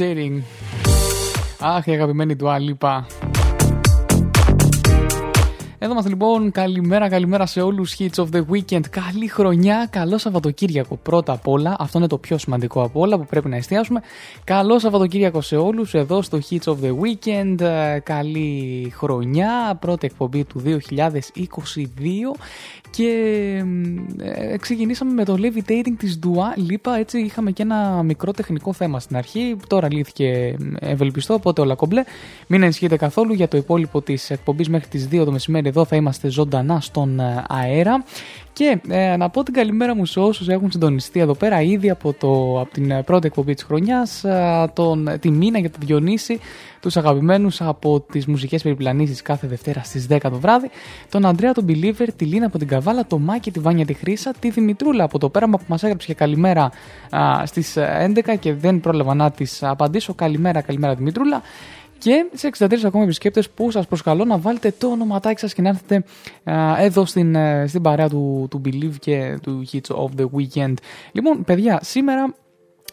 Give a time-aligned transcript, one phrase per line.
[0.00, 0.42] I'm levitating.
[1.58, 3.06] Αχ, η αγαπημένη του Αλίπα.
[5.82, 6.50] Εδώ είμαστε λοιπόν.
[6.50, 7.96] Καλημέρα, καλημέρα σε όλους.
[7.98, 8.80] Hits of the weekend.
[8.90, 9.88] Καλή χρονιά.
[9.90, 11.76] Καλό Σαββατοκύριακο πρώτα απ' όλα.
[11.78, 14.00] Αυτό είναι το πιο σημαντικό από όλα που πρέπει να εστιάσουμε.
[14.44, 17.60] Καλό Σαββατοκύριακο σε όλους εδώ στο Hits of the weekend.
[17.60, 19.78] Ε, Καλή χρονιά.
[19.80, 20.70] Πρώτη εκπομπή του 2022.
[22.90, 23.12] Και
[24.18, 26.98] ε, ξεκινήσαμε με το levitating της Dua Lipa.
[26.98, 29.56] Έτσι είχαμε και ένα μικρό τεχνικό θέμα στην αρχή.
[29.66, 32.04] Τώρα λύθηκε ευελπιστό, οπότε όλα κομπλέ.
[32.46, 35.68] Μην ανησυχείτε καθόλου για το υπόλοιπο της εκπομπής μέχρι τις 2 το μεσημέρι.
[35.70, 38.04] Εδώ θα είμαστε ζωντανά στον ε, αέρα.
[38.52, 42.12] Και ε, να πω την καλημέρα μου σε όσους έχουν συντονιστεί εδώ πέρα ήδη από,
[42.12, 46.38] το, από την ε, πρώτη εκπομπή της χρονιάς, ε, τον, τη Μίνα και τον Διονύση,
[46.80, 50.70] τους αγαπημένους από τις μουσικές περιπλανήσεις κάθε Δευτέρα στις 10 το βράδυ,
[51.08, 54.32] τον Αντρέα τον Believer, τη Λίνα από την Καβάλα, το Μάκη, τη Βάνια τη Χρύσα,
[54.38, 56.70] τη Δημητρούλα από το πέραμα που μας έγραψε και καλημέρα
[57.10, 60.14] α, στις 11 και δεν πρόλαβα να της απαντήσω.
[60.14, 61.42] Καλημέρα, καλημέρα Δημητρούλα.
[62.00, 65.68] Και σε 63 ακόμα επισκέπτες που σας προσκαλώ να βάλετε το ονοματάκι σας και να
[65.68, 66.04] έρθετε
[66.44, 70.74] α, εδώ στην, ε, στην παρέα του, του Believe και του Hits of the Weekend.
[71.12, 72.34] Λοιπόν, παιδιά, σήμερα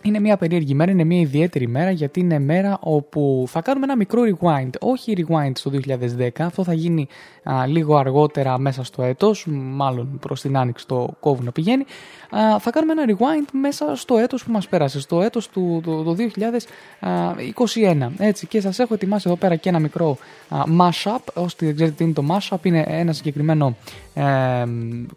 [0.01, 3.95] είναι μια περίεργη μέρα, είναι μια ιδιαίτερη μέρα γιατί είναι μέρα όπου θα κάνουμε ένα
[3.95, 4.69] μικρό rewind.
[4.79, 5.71] Όχι rewind στο
[6.17, 7.07] 2010, αυτό θα γίνει
[7.43, 11.85] α, λίγο αργότερα μέσα στο έτος, μάλλον προς την άνοιξη το κόβου να πηγαίνει.
[12.29, 16.03] Α, θα κάνουμε ένα rewind μέσα στο έτος που μας πέρασε, στο έτος του το,
[16.03, 18.09] το 2021.
[18.17, 20.17] Έτσι, και σας έχω ετοιμάσει εδώ πέρα και ένα μικρό
[20.49, 23.75] α, mashup, όσοι δεν ξέρετε τι είναι το mashup, είναι ένα συγκεκριμένο
[24.13, 24.63] ε,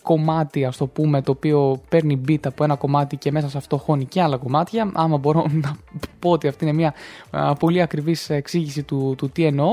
[0.03, 3.76] κομμάτι, ας το πούμε, το οποίο παίρνει beat από ένα κομμάτι και μέσα σε αυτό
[3.76, 4.70] χώνει και άλλα κομμάτια.
[4.93, 5.77] Άμα μπορώ να
[6.19, 6.95] πω ότι αυτή είναι μια
[7.31, 9.69] α, πολύ ακριβής εξήγηση του, του τι εννοώ.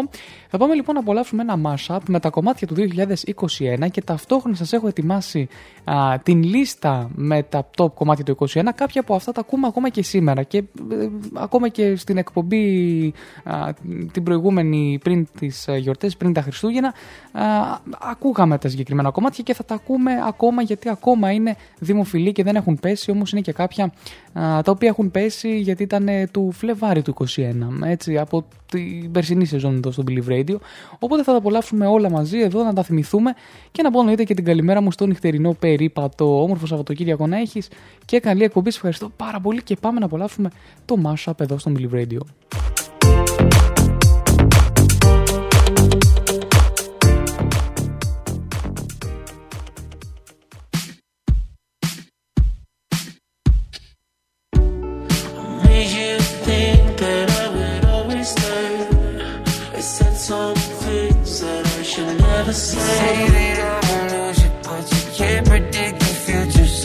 [0.50, 4.74] Θα πάμε λοιπόν να απολαύσουμε ένα mashup με τα κομμάτια του 2021 και ταυτόχρονα σας
[4.74, 5.48] έχω ετοιμάσει
[5.84, 8.64] α, την λίστα με τα top κομμάτια του 2021.
[8.76, 13.14] Κάποια από αυτά τα ακούμε ακόμα και σήμερα και ε, ακόμα και στην εκπομπή
[13.44, 13.74] α,
[14.12, 16.94] την προηγούμενη πριν τις ε, γιορτές, πριν τα Χριστούγεννα
[17.32, 17.44] α,
[18.00, 22.56] ακούγαμε τα συγκεκριμένα κομμάτια και θα τα ακούμε ακόμα γιατί ακόμα είναι δημοφιλή και δεν
[22.56, 23.84] έχουν πέσει όμως είναι και κάποια
[24.34, 27.44] α, τα οποία έχουν πέσει γιατί ήταν ε, του Φλεβάρι του 2021
[27.84, 30.56] έτσι από την περσινή σεζόν εδώ στο Believe Radio.
[31.00, 33.34] Οπότε θα τα απολαύσουμε όλα μαζί εδώ να τα θυμηθούμε
[33.72, 36.42] και να πω εννοείται και την καλημέρα μου στο νυχτερινό περίπατο.
[36.42, 37.70] Όμορφο Σαββατοκύριακο να έχεις
[38.06, 38.72] και καλή εκπομπή.
[38.72, 40.50] Σε ευχαριστώ πάρα πολύ και πάμε να απολαύσουμε
[40.86, 42.20] το mashup εδώ στο Believe Radio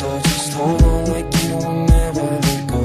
[0.02, 2.28] So just hold on like you will never
[2.66, 2.82] go.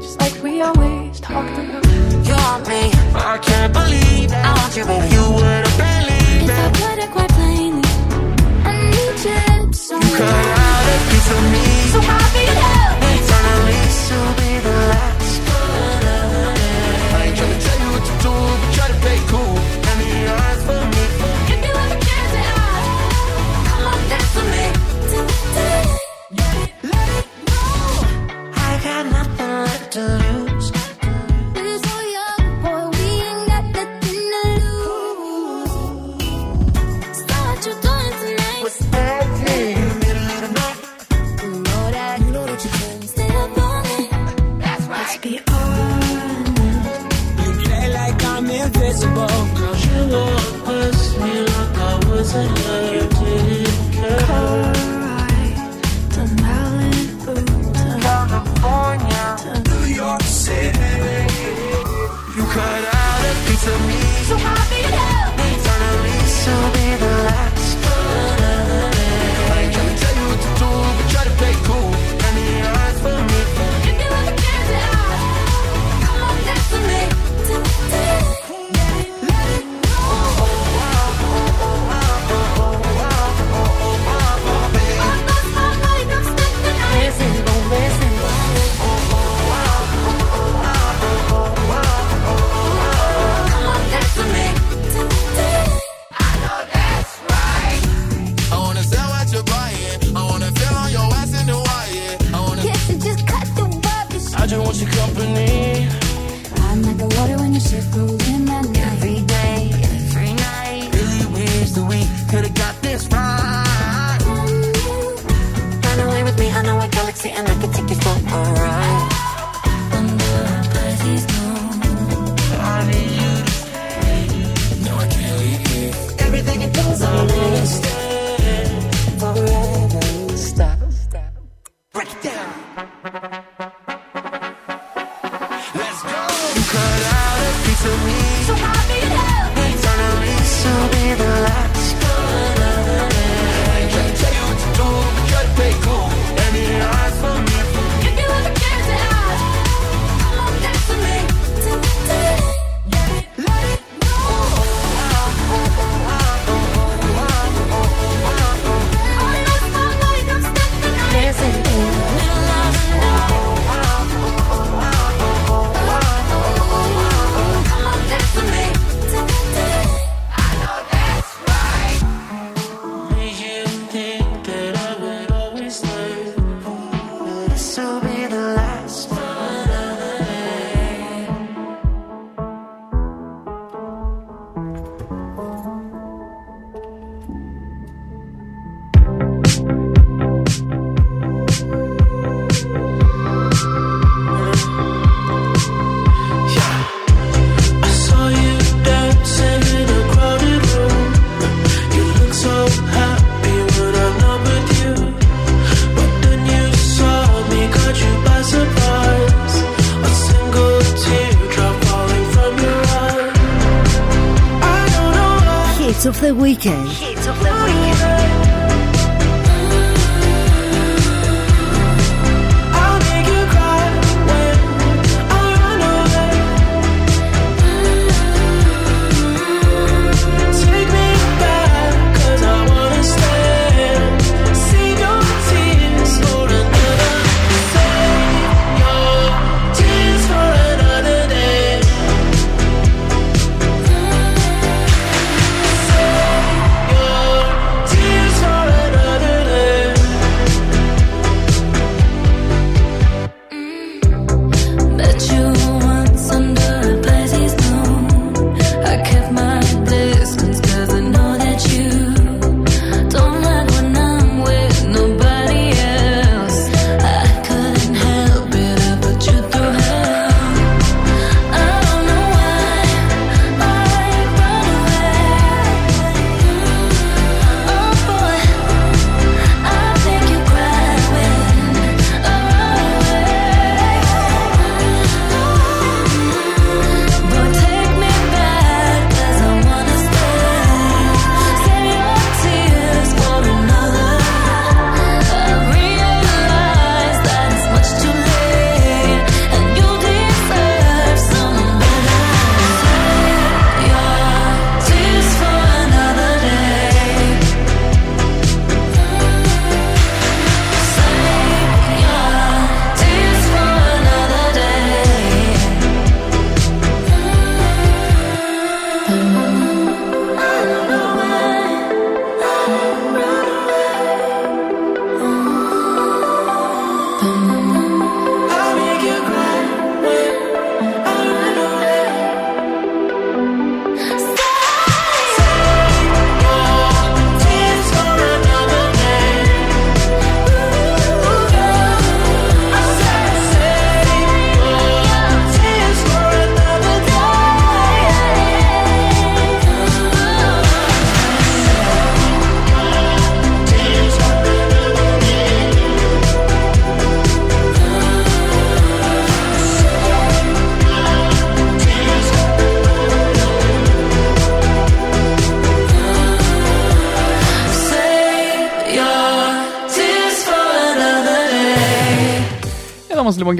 [0.00, 1.84] Just like we always talked about.
[2.28, 2.82] You're me,
[3.14, 4.44] I can't believe it.
[4.50, 6.80] I'll give you what you wouldn't believe it.
[10.70, 11.64] Alright, so me.
[11.92, 12.69] So happy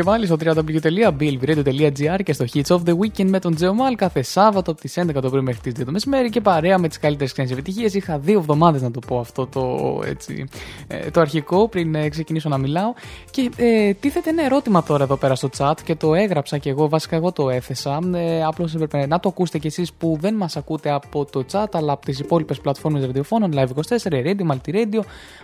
[0.01, 4.71] και πάλι στο www.billbradio.gr και στο Hits of the Weekend με τον Τζεωμάλ κάθε Σάββατο
[4.71, 7.33] από τις 11 το πρωί μέχρι τις 2 το μεσημέρι και παρέα με τις καλύτερες
[7.33, 7.95] ξένες επιτυχίες.
[7.95, 10.49] Είχα δύο εβδομάδες να το πω αυτό το, έτσι,
[10.87, 12.93] ε, το αρχικό πριν ε, ξεκινήσω να μιλάω.
[13.31, 16.89] Και ε, τίθεται ένα ερώτημα τώρα εδώ πέρα στο chat και το έγραψα και εγώ,
[16.89, 17.99] βασικά εγώ το έθεσα.
[18.15, 21.69] Ε, Απλώς έπρεπε να το ακούσετε κι εσείς που δεν μας ακούτε από το chat
[21.73, 25.01] αλλά από τις υπόλοιπες πλατφόρμες ραδιοφώνων, Live24, Radio, Multi Radio,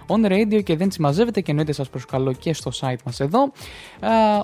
[0.07, 3.43] On Radio και δεν συμμαζεύετε και εννοείται σας προσκαλώ και στο site μας εδώ.
[3.43, 3.51] Α,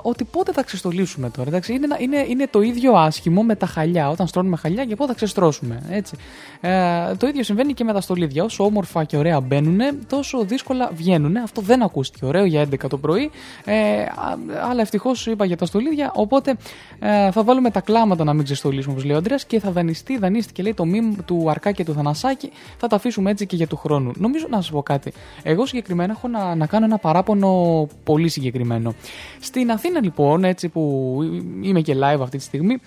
[0.02, 1.48] ότι πότε θα ξεστολίσουμε τώρα.
[1.48, 4.08] Εντάξει, είναι, ένα- είναι, είναι το ίδιο άσχημο με τα χαλιά.
[4.10, 5.82] Όταν στρώνουμε χαλιά και πότε θα ξεστρώσουμε.
[5.90, 6.16] Έτσι.
[6.60, 8.44] Ε, το ίδιο συμβαίνει και με τα στολίδια.
[8.44, 11.36] Όσο όμορφα και ωραία μπαίνουν, τόσο δύσκολα βγαίνουν.
[11.36, 13.30] Αυτό δεν ακούστηκε ωραίο για 11 το πρωί.
[13.64, 14.38] Ε, α-
[14.70, 16.12] αλλά ευτυχώς είπα για τα στολίδια.
[16.14, 16.56] Οπότε
[16.98, 20.18] ε, θα βάλουμε τα κλάματα να μην ξεστολίσουμε, όπως λέει ο Αντρέας, και θα δανειστεί,
[20.18, 22.50] δανείστηκε λέει το μήνυμα του Αρκά και του Θανασάκη.
[22.78, 24.12] Θα τα αφήσουμε έτσι και για του χρόνου.
[24.16, 25.12] Νομίζω να σας πω κάτι.
[25.52, 28.94] Εγώ συγκεκριμένα έχω να, να κάνω ένα παράπονο πολύ συγκεκριμένο.
[29.40, 31.18] Στην Αθήνα λοιπόν, έτσι που
[31.62, 32.78] είμαι και live αυτή τη στιγμή, α,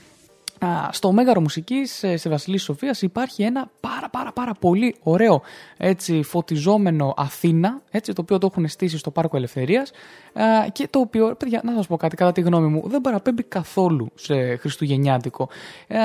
[0.92, 5.42] στο Μέγαρο Μουσικής, ε, στη Βασιλής Σοφίας υπάρχει ένα πάρα πάρα πάρα πολύ ωραίο
[5.78, 9.92] έτσι, φωτιζόμενο Αθήνα, έτσι, το οποίο το έχουν στήσει στο Πάρκο Ελευθερίας
[10.34, 13.44] α, και το οποίο, παιδιά, να σας πω κάτι, κατά τη γνώμη μου, δεν παραπέμπει
[13.44, 15.44] καθόλου σε Χριστουγεννιάτικο.
[15.44, 15.98] Α,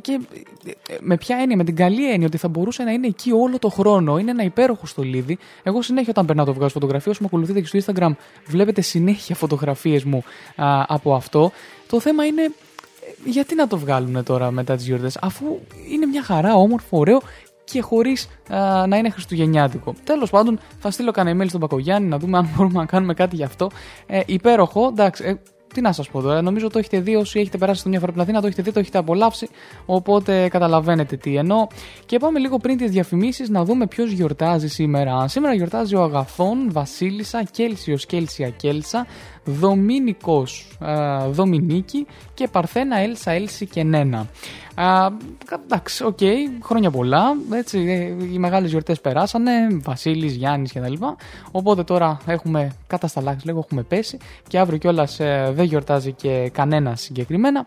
[0.00, 0.20] και
[0.88, 3.58] ε, με ποια έννοια, με την καλή έννοια ότι θα μπορούσε να είναι εκεί όλο
[3.58, 4.18] το χρόνο.
[4.18, 5.38] Είναι ένα υπέροχο στολίδι.
[5.62, 8.10] Εγώ συνέχεια όταν περνάω το βγάζω φωτογραφία, όσο με ακολουθείτε και στο Instagram,
[8.46, 10.22] βλέπετε συνέχεια φωτογραφίες μου
[10.56, 11.52] α, από αυτό.
[11.88, 12.50] Το θέμα είναι ε,
[13.24, 15.58] γιατί να το βγάλουν τώρα μετά τις γιορτές αφού
[15.92, 17.20] είναι μια χαρά, όμορφο, ωραίο
[17.64, 18.28] και χωρίς
[18.88, 19.94] να είναι χριστουγεννιάτικο.
[20.04, 23.36] Τέλος πάντων, θα στείλω κανένα email στον Πακογιάννη να δούμε αν μπορούμε να κάνουμε κάτι
[23.36, 23.70] γι' αυτό.
[24.06, 25.24] Ε, υπέροχο, εντάξει.
[25.24, 25.34] Ε,
[25.74, 28.12] τι να σας πω τώρα, νομίζω το έχετε δει όσοι έχετε περάσει έστω μια φορά
[28.12, 29.48] απ' Αθήνα, το έχετε δει, το έχετε απολαύσει.
[29.86, 31.66] Οπότε καταλαβαίνετε τι εννοώ.
[32.06, 35.28] Και πάμε λίγο πριν τις διαφημίσεις να δούμε ποιος γιορτάζει σήμερα.
[35.28, 39.06] Σήμερα γιορτάζει ο Αγαθών, Βασίλισσα, Κέλσιος, Κέλσια, Κέλσα,
[39.48, 44.26] Δομήνικος α, Δομηνίκη και Παρθένα Έλσα Έλση και Νένα.
[44.74, 45.08] Α,
[45.64, 46.18] εντάξει, οκ,
[46.62, 47.22] χρόνια πολλά.
[47.52, 49.50] Έτσι, ε, οι μεγάλες γιορτές περάσανε.
[49.70, 50.92] Βασίλης, Γιάννης κτλ.
[51.50, 54.18] Οπότε τώρα έχουμε κατασταλάξεις λίγο, έχουμε πέσει.
[54.48, 57.66] Και αύριο κιόλας ε, δεν γιορτάζει και κανένα συγκεκριμένα.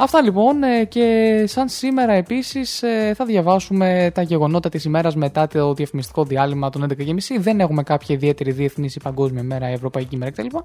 [0.00, 5.46] Αυτά λοιπόν ε, και σαν σήμερα επίσης ε, θα διαβάσουμε τα γεγονότα της ημέρας μετά
[5.46, 7.14] το διαφημιστικό διάλειμμα των 11.30.
[7.38, 10.56] Δεν έχουμε κάποια ιδιαίτερη διεθνή ή παγκόσμια μέρα, ευρωπαϊκή μέρα κτλ.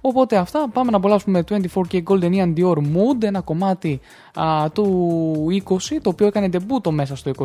[0.00, 4.00] Οπότε αυτά πάμε να απολαύσουμε 24K Golden Eon Dior Mood, ένα κομμάτι
[4.34, 7.44] α, του 20, το οποίο έκανε ντεμπούτο μέσα στο 21.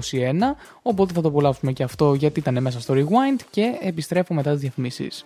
[0.82, 4.60] Οπότε θα το απολαύσουμε και αυτό γιατί ήταν μέσα στο Rewind και επιστρέφω μετά τις
[4.60, 5.25] διαφημίσεις.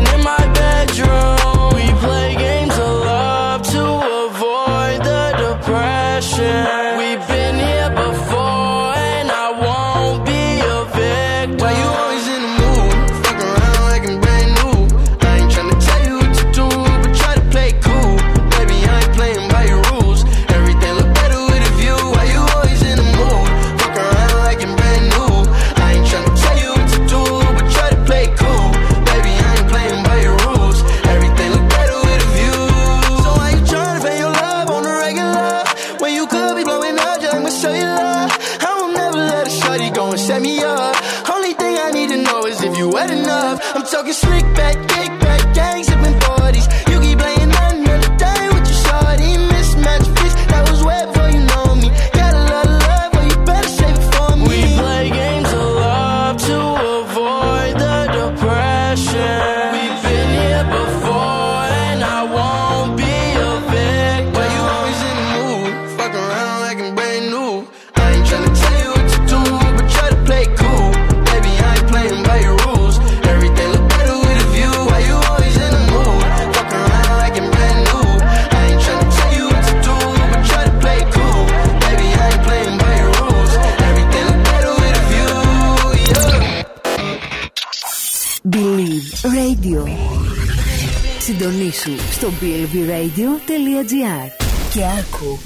[91.40, 94.28] Συντονίσου στο blvradio.gr
[94.74, 95.38] και άκου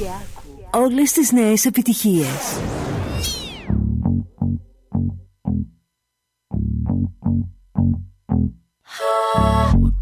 [0.70, 2.58] όλες τις νέες επιτυχίες.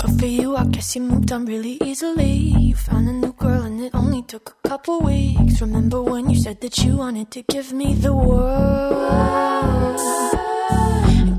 [0.00, 2.34] Good for you, I guess you moved on really easily.
[2.66, 5.54] You found a new girl and it only took a couple weeks.
[5.66, 10.00] Remember when you said that you wanted to give me the world?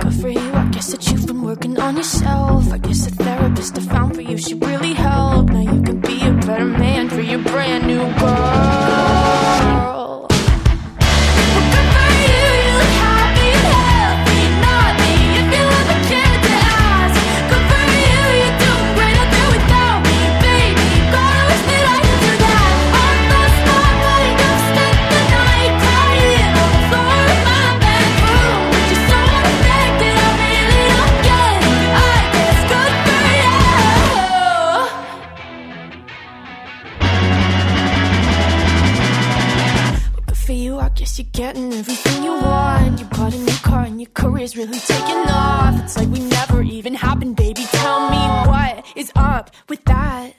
[0.02, 2.62] Good for you, I guess that you've been working on yourself.
[2.76, 3.14] I guess the
[3.45, 5.53] therapist I found for you she really helped.
[5.53, 9.14] Now you can be a better man for your brand new girl.
[41.05, 42.99] Guess you're getting everything you want.
[42.99, 45.79] You bought a new car and your career's really taking off.
[45.83, 47.63] It's like we never even happened, baby.
[47.73, 48.17] Tell me
[48.49, 50.33] what is up with that?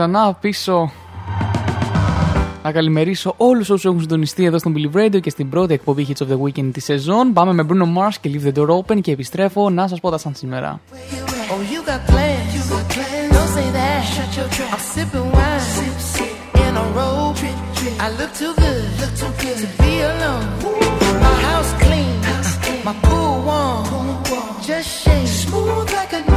[0.00, 0.92] Ξανά πίσω.
[2.62, 6.22] Να καλημερίσω όλους όσους έχουν συντονιστεί εδώ στον Billy Radio και στην πρώτη εκπομπή Hits
[6.24, 7.32] of the Weekend της σεζόν.
[7.32, 9.70] Πάμε με Bruno Mars και Leave the Door Open και επιστρέφω.
[9.70, 10.80] Να σας πω τα σαν σήμερα.
[10.90, 12.54] Oh, you got plans.
[12.54, 13.30] You got plans.
[26.12, 26.29] Don't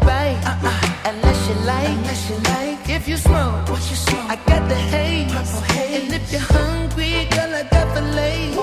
[0.00, 1.10] bite uh-uh.
[1.10, 2.88] unless you like, unless you like.
[2.88, 4.30] If you smoke, what you smoke?
[4.30, 6.02] I got the haze, purple haze.
[6.02, 8.55] And if you're hungry, girl, I got the lace.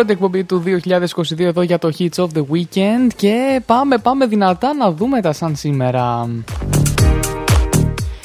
[0.00, 4.74] Πρώτη εκπομπή του 2022 εδώ για το Hits of the Weekend και πάμε, πάμε δυνατά
[4.74, 6.28] να δούμε τα σαν σήμερα.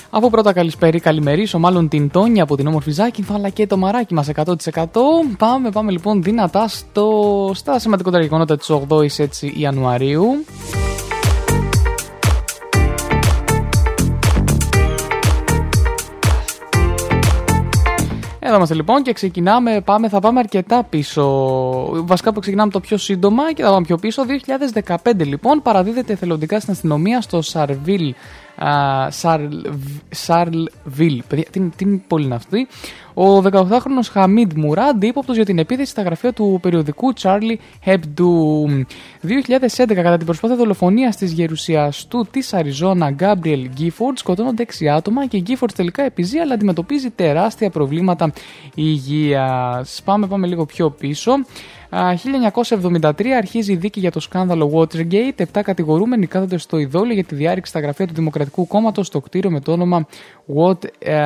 [0.10, 4.14] Αφού πρώτα καλησπέρι, καλημερίσω μάλλον την Τόνια από την όμορφη Ζάκυνθο αλλά και το μαράκι
[4.14, 4.54] μας 100%
[5.38, 10.46] Πάμε, πάμε λοιπόν δυνατά στο, στα σημαντικότερα γεγονότα της 8ης έτσι, Ιανουαρίου
[18.56, 21.26] είμαστε λοιπόν και ξεκινάμε, πάμε, θα πάμε αρκετά πίσω.
[22.06, 24.24] Βασικά που ξεκινάμε το πιο σύντομα και θα πάμε πιο πίσω.
[24.84, 28.14] 2015 λοιπόν παραδίδεται εθελοντικά στην αστυνομία στο Σαρβίλ.
[28.58, 29.68] Α, Σαρλ-
[30.10, 31.24] Σαρλβίλ.
[31.28, 32.68] Παιδιά, τι, τι πόλη είναι αυτή.
[33.14, 38.86] Ο 18χρονος Χαμίντ Μουράντ ύποπτος για την επίθεση στα γραφεία του περιοδικού Charlie Hebdo.
[39.22, 45.38] 2011, κατά την προσπάθεια δολοφονίας της γερουσιαστού της Αριζόνα Γκάμπριελ Γκίφορντ, σκοτώνονται 6 άτομα και
[45.38, 48.32] η Γκίφορντ τελικά επιζεί, αλλά αντιμετωπίζει τεράστια προβλήματα
[48.76, 50.02] υγείας.
[50.06, 51.32] Πάμε, πάμε λίγο πιο πίσω.
[51.90, 52.14] Α,
[53.02, 55.36] 1973 αρχίζει η δίκη για το σκάνδαλο Watergate.
[55.36, 59.52] Επτά κατηγορούμενοι κάθονται στο ειδόλιο για τη διάρρηξη στα γραφεία του Δημοκρατικού Κόμματος στο κτίριο
[59.52, 60.08] με το όνομα
[60.56, 61.24] Wat- ε,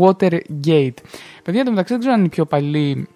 [0.00, 0.94] Watergate.
[1.44, 3.08] Παιδιά, το μεταξύ δεν ξέρω αν είναι οι πιο παλιοί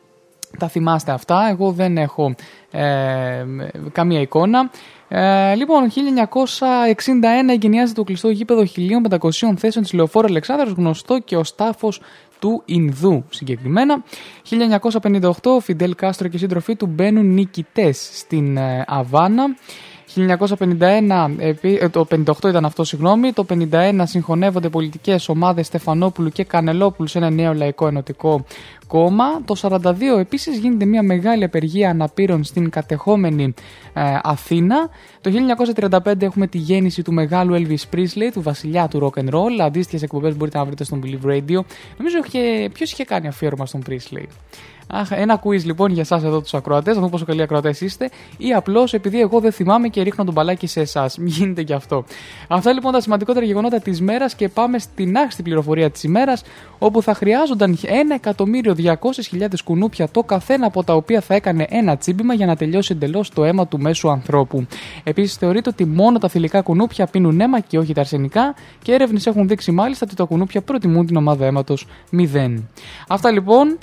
[0.58, 1.48] τα θυμάστε αυτά.
[1.50, 2.34] Εγώ δεν έχω
[2.70, 3.44] ε,
[3.92, 4.70] καμία εικόνα.
[5.08, 8.62] Ε, λοιπόν, 1961 εγκαινιάζεται το κλειστό γήπεδο
[9.20, 12.00] 1500 θέσεων της Λεωφόρου Αλεξάνδρας, γνωστό και ο στάφος
[12.44, 14.04] του Ινδού συγκεκριμένα.
[15.20, 19.44] 1958 ο Φιντέλ Κάστρο και οι σύντροφοί του μπαίνουν νικητές στην ε, Αβάνα.
[20.16, 23.32] 1951, επί- ε, το 58 ήταν αυτό, συγγνώμη.
[23.32, 28.44] Το 51 συγχωνεύονται πολιτικές ομάδες Στεφανόπουλου και Κανελόπουλου σε ένα νέο λαϊκό ενωτικό
[28.86, 29.24] κόμμα.
[29.44, 33.54] Το 42 επίσης γίνεται μια μεγάλη απεργία αναπήρων στην κατεχόμενη
[33.92, 34.88] ε, Αθήνα.
[35.20, 35.30] Το
[36.04, 39.60] 1935 έχουμε τη γέννηση του μεγάλου Elvis Presley, του βασιλιά του rock and roll.
[39.60, 41.60] Αντίστοιχες εκπομπές μπορείτε να βρείτε στον Believe Radio.
[41.98, 44.24] Νομίζω είχε, ποιος είχε κάνει αφιέρωμα στον Presley;
[44.86, 48.10] Αχ, ένα quiz λοιπόν για εσάς εδώ τους ακροατές, να δούμε πόσο καλοί ακροατές είστε,
[48.36, 51.18] ή απλώς επειδή εγώ δεν θυμάμαι και ρίχνω τον μπαλάκι σε εσάς.
[51.18, 52.04] Μην γίνεται και αυτό.
[52.48, 56.42] Αυτά λοιπόν τα σημαντικότερα γεγονότα της μέρας και πάμε στην άχστη πληροφορία της ημέρας,
[56.78, 62.46] όπου θα χρειάζονταν 1.200.000 κουνούπια το καθένα από τα οποία θα έκανε ένα τσίμπημα για
[62.46, 64.66] να τελειώσει εντελώς το αίμα του μέσου ανθρώπου.
[65.04, 69.26] Επίσης θεωρείται ότι μόνο τα θηλυκά κουνούπια πίνουν αίμα και όχι τα αρσενικά και έρευνες
[69.26, 72.62] έχουν δείξει μάλιστα ότι τα κουνούπια προτιμούν την ομάδα αίματος 0.
[73.08, 73.78] Αυτά λοιπόν.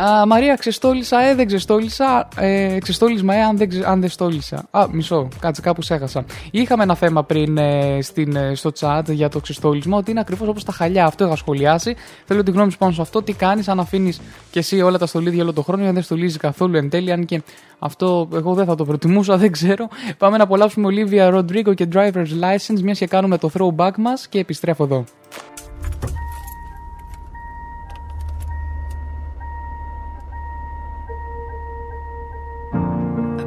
[0.00, 2.28] Α, Μαρία, ξεστόλισα, ε, δεν ξεστόλισα.
[2.36, 4.66] Ε, ξεστόλισμα, ε, αν δεν, ξε- αν δεν στόλισα.
[4.70, 6.24] Α, μισό, κάτσε, κάπου σε έχασα.
[6.50, 10.48] Είχαμε ένα θέμα πριν ε, στην, ε, στο chat για το ξεστόλισμα, ότι είναι ακριβώς
[10.48, 11.04] όπως τα χαλιά.
[11.06, 11.96] Αυτό είχα σχολιάσει.
[12.24, 13.22] Θέλω τη γνώμη σου πάνω σε αυτό.
[13.22, 16.02] Τι κάνεις, αν αφήνεις και εσύ όλα τα στολίδια όλο τον χρόνο, ή αν δεν
[16.02, 17.42] στολίζεις καθόλου εν τέλει, αν και
[17.78, 19.88] αυτό εγώ δεν θα το προτιμούσα, δεν ξέρω.
[20.18, 22.12] Πάμε να απολαύσουμε Olivia Rodrigo και Driver's
[22.42, 25.04] License, μιας και κάνουμε το throwback μας και επιστρέφω εδώ.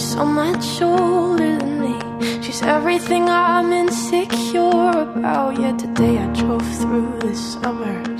[0.00, 2.42] She's so much older than me.
[2.42, 5.60] She's everything I'm insecure about.
[5.60, 8.19] Yet today I drove through the suburbs.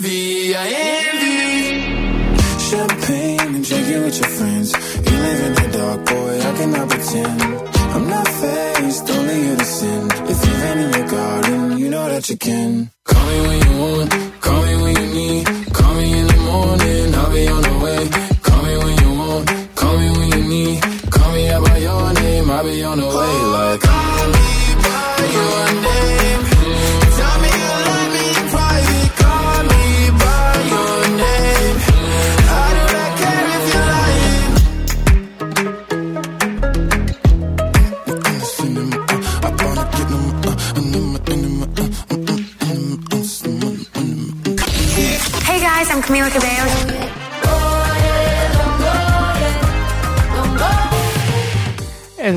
[0.00, 0.54] Envy.
[0.54, 0.66] I
[1.06, 1.90] envy.
[2.58, 4.72] Champagne and drinking with your friends.
[4.72, 7.42] You live in the dark, boy, I cannot pretend.
[7.94, 10.08] I'm not faced, only sin.
[10.32, 12.90] If you've in your garden, you know that you can.
[13.04, 14.29] Call me when you want,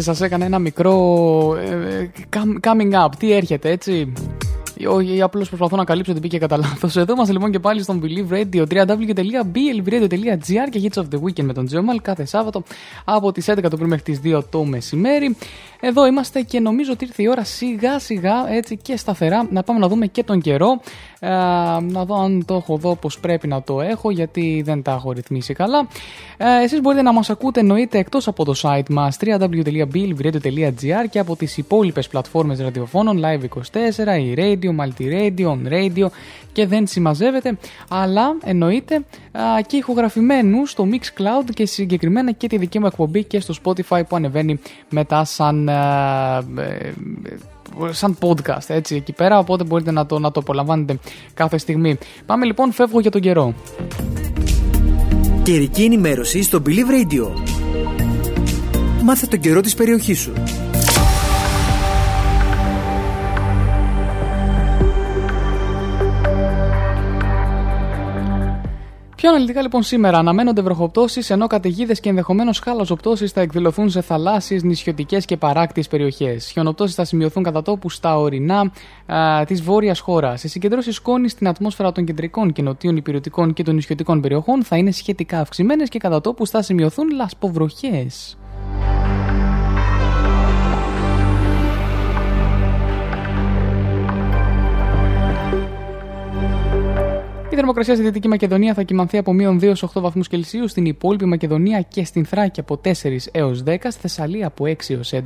[0.03, 3.09] σας έκανα ένα μικρό ε, come- coming up.
[3.17, 4.13] Τι έρχεται, έτσι;
[4.87, 6.95] Όχι, απλώς προσπαθώ να καλύψω την πήγε κατά λάθος.
[6.97, 11.53] Εδώ είμαστε λοιπόν και πάλι στον Believe Radio www.blvradio.gr και Hits of the Weekend με
[11.53, 12.63] τον Τζέμαλ κάθε Σάββατο
[13.05, 15.35] από τις 11 το πρωί μέχρι τις 2 το μεσημέρι.
[15.79, 19.79] Εδώ είμαστε και νομίζω ότι ήρθε η ώρα σιγά σιγά έτσι και σταθερά να πάμε
[19.79, 20.81] να δούμε και τον καιρό.
[21.25, 21.29] Ε,
[21.81, 25.11] να δω αν το έχω δω όπω πρέπει να το έχω γιατί δεν τα έχω
[25.11, 25.87] ρυθμίσει καλά.
[26.37, 31.35] Ε, εσείς μπορείτε να μας ακούτε εννοείται εκτός από το site μας www.blvradio.gr και από
[31.35, 36.07] τις υπόλοιπες πλατφόρμες ραδιοφώνων Live24, η Radio, Multiradio, On Radio
[36.51, 37.57] και δεν συμμαζεύεται
[37.89, 43.39] αλλά εννοείται α, και ηχογραφημένους στο Mixcloud και συγκεκριμένα και τη δική μου εκπομπή και
[43.39, 44.59] στο Spotify που ανεβαίνει
[44.89, 46.93] μετά σαν α, ε,
[47.89, 50.99] σαν podcast έτσι εκεί πέρα οπότε μπορείτε να το, να το απολαμβάνετε
[51.33, 53.53] κάθε στιγμή πάμε λοιπόν φεύγω για τον καιρό
[55.43, 57.31] Καιρική ενημέρωση στο Believe Radio.
[59.03, 60.33] Μάθε τον καιρό της περιοχής σου.
[69.23, 74.63] Πιο αναλυτικά λοιπόν σήμερα αναμένονται βροχοπτώσεις ενώ καταιγίδες και ενδεχομένως χάλαζοπτώσει θα εκδηλωθούν σε θαλάσσιες,
[74.63, 76.49] νησιωτικές και παράκτιες περιοχές.
[76.51, 78.71] Χιονοπτώσεις θα σημειωθούν κατά τόπου στα ορεινά
[79.45, 80.39] της βόρειας χώρας.
[80.39, 84.77] Σε συγκεντρώσεις σκόνης στην ατμόσφαιρα των κεντρικών και νοτίων υπηρετικών και των νησιωτικών περιοχών θα
[84.77, 88.37] είναι σχετικά αυξημένες και κατά τόπου θα σημειωθούν λασποβροχές.
[97.53, 101.25] Η θερμοκρασία στη Δυτική Μακεδονία θα κοιμανθεί από μείον 2 8 βαθμούς Κελσίου, στην υπόλοιπη
[101.25, 102.91] Μακεδονία και στην Θράκη από 4
[103.31, 105.19] έως 10, στη Θεσσαλία από 6 έως 11,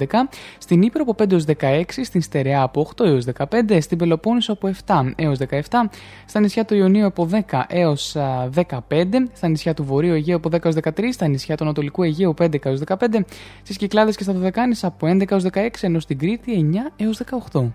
[0.57, 4.69] στην Ήπειρο από 5 έως 16, στην Στερεά από 8 έως 15, στην Πελοπόννησο από
[4.85, 5.59] 7 έως 17,
[6.25, 8.15] στα νησιά του Ιωνίου από 10 έως
[8.55, 12.33] 15, στα νησιά του Βορείου Αιγαίου από 10 έως 13, στα νησιά του Ανατολικού Αιγαίου
[12.41, 13.25] 5 έως 15,
[13.61, 17.21] στις Κυκλάδες και στα Δωδεκάνησα από 11 έως 16, ενώ στην Κρήτη 9 έως
[17.51, 17.71] 18.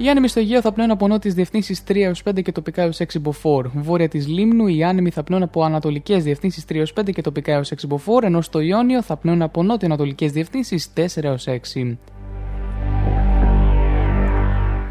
[0.00, 2.98] Οι άνεμοι στο Αιγαίο θα πνέουν από νότιες διευθύνσεις 3 έως 5 και τοπικά έως
[2.98, 3.68] 6 μποφόρ.
[3.74, 7.52] Βόρεια της Λίμνου οι άνεμοι θα πνέουν από ανατολικές διευθύνσεις 3 έως 5 και τοπικά
[7.52, 11.98] έως 6 μποφόρ, ενώ στο Ιόνιο θα πνέουν από νότιο-ανατολικές διευθύνσεις 4 έως 6.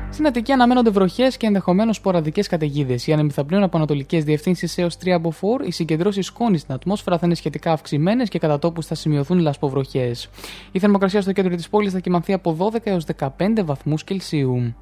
[0.09, 3.07] Στην Αττική αναμένονται βροχές και ενδεχομένως σποραδικές καταιγίδες.
[3.07, 5.65] Οι άνεμοι θα πλέουν από ανατολικές διευθύνσεις έως 3 από 4.
[5.67, 10.29] Οι συγκεντρώσεις σκόνης στην ατμόσφαιρα θα είναι σχετικά αυξημένες και κατά τόπους θα σημειωθούν λασποβροχές.
[10.71, 14.75] Η θερμοκρασία στο κέντρο της πόλης θα κοιμανθεί από 12 έως 15 βαθμούς Κελσίου.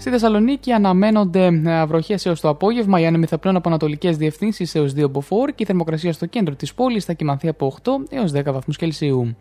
[0.00, 1.50] Στη Θεσσαλονίκη αναμένονται
[1.86, 3.00] βροχές έως το απόγευμα.
[3.00, 6.54] Οι άνεμοι θα πλέουν από ανατολικές διευθύνσεις έως 2 μποφόρ και η θερμοκρασία στο κέντρο
[6.54, 9.36] της πόλης θα κοιμανθεί από 8 έως 10 βαθμούς Κελσίου.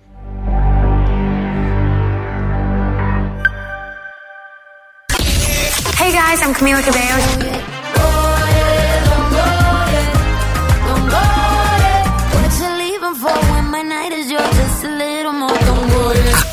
[5.99, 7.19] Hey guys, I'm Camila Cabello.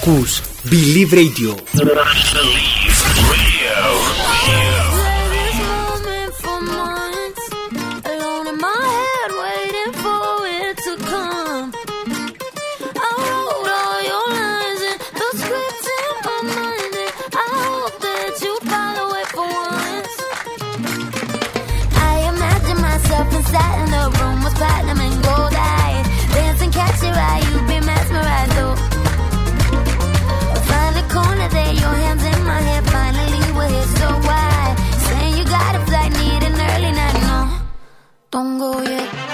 [0.00, 1.50] Ακούς Believe Radio.
[38.34, 39.33] Don't go yet.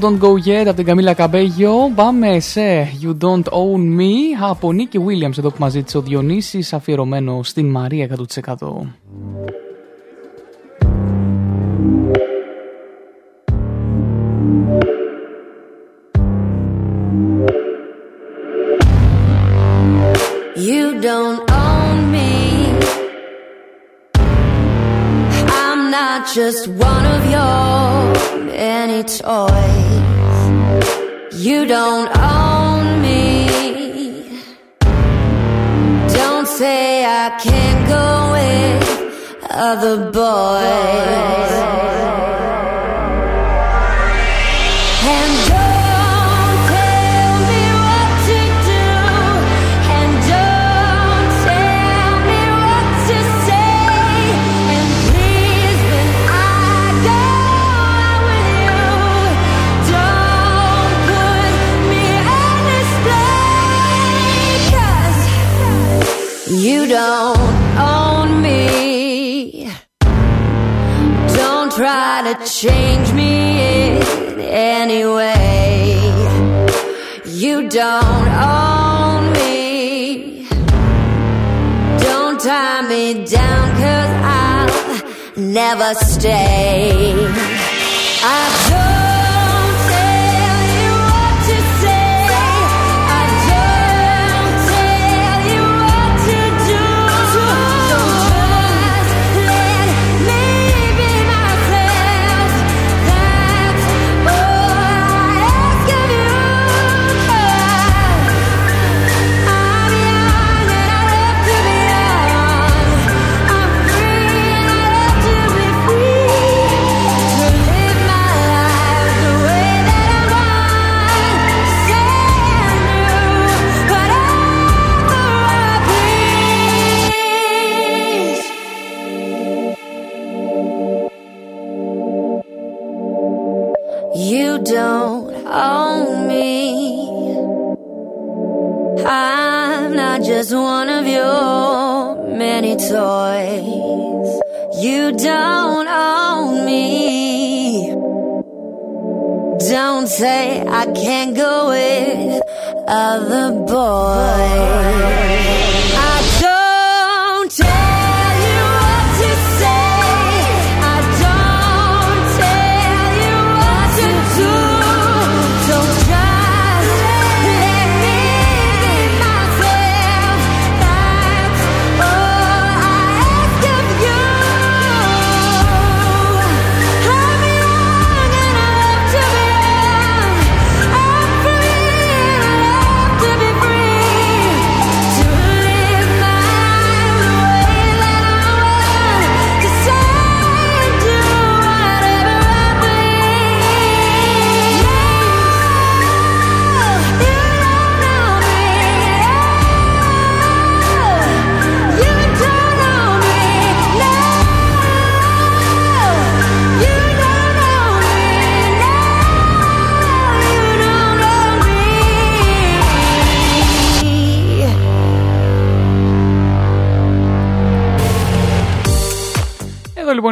[0.00, 4.72] Το Don't Go Yet από την Καμίλα Καμπέγιο πάμε σε You Don't Own Me από
[4.72, 8.08] Νίκη Williams εδώ που μας ζήτησε ο Διονύσης αφιερωμένο στην Μαρία
[8.44, 8.54] 100%.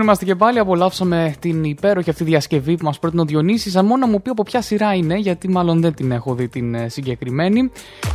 [0.07, 0.59] Είμαστε και πάλι.
[0.59, 3.77] Απολαύσαμε την υπέροχη αυτή διασκευή που μας πρότεινε ο Διονύσης.
[3.77, 6.49] Αν μόνο να μου πει από ποια σειρά είναι, γιατί μάλλον δεν την έχω δει
[6.49, 7.71] την ε, συγκεκριμένη.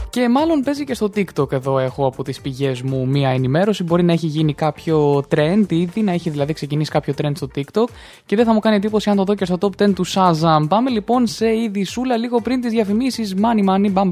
[0.09, 3.83] Και μάλλον παίζει και στο TikTok εδώ έχω από τις πηγές μου μία ενημέρωση.
[3.83, 7.87] Μπορεί να έχει γίνει κάποιο trend ήδη, να έχει δηλαδή ξεκινήσει κάποιο trend στο TikTok.
[8.25, 10.65] Και δεν θα μου κάνει εντύπωση αν το δω και στο top 10 του Shazam.
[10.67, 13.35] Πάμε λοιπόν σε είδη σούλα λίγο πριν τις διαφημίσεις.
[13.35, 14.09] Money, money, bam,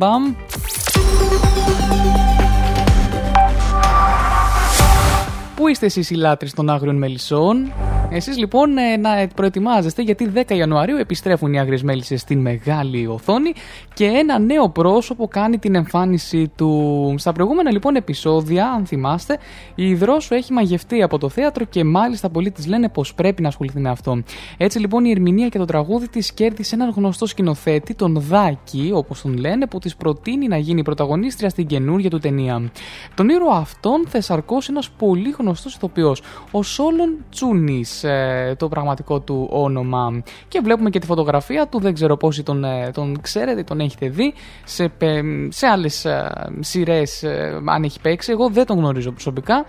[5.59, 7.71] Πού είστε εσείς οι λάτρεις των άγριων μελισσών;
[8.11, 13.53] Εσείς λοιπόν ε, να προετοιμάζεστε γιατί 10 Ιανουαρίου επιστρέφουν οι άγριες μέλισσες στην μεγάλη οθόνη
[13.93, 17.15] και ένα νέο πρόσωπο κάνει την εμφάνιση του.
[17.17, 19.37] Στα προηγούμενα λοιπόν επεισόδια, αν θυμάστε,
[19.75, 23.47] η Δρόσου έχει μαγευτεί από το θέατρο και μάλιστα πολλοί της λένε πως πρέπει να
[23.47, 24.21] ασχοληθεί με αυτό.
[24.57, 29.21] Έτσι λοιπόν η ερμηνεία και το τραγούδι της κέρδισε έναν γνωστό σκηνοθέτη, τον Δάκη, όπως
[29.21, 32.71] τον λένε, που της προτείνει να γίνει πρωταγωνίστρια στην καινούργια του ταινία.
[33.15, 39.19] Τον ήρωα αυτόν θα εσαρκώσει ένας πολύ γνωστός ηθοποιός, ο Σόλον Τσούνης, ε, το πραγματικό
[39.19, 40.21] του όνομα.
[40.47, 44.09] Και βλέπουμε και τη φωτογραφία του, δεν ξέρω πόσοι τον, ε, τον ξέρετε, τον έχετε
[44.09, 44.33] δει,
[44.63, 49.55] σε, πε- σε άλλες ε, σειρές ε, αν έχει παίξει, εγώ δεν τον γνωρίζω προσωπικά,
[49.55, 49.65] Α,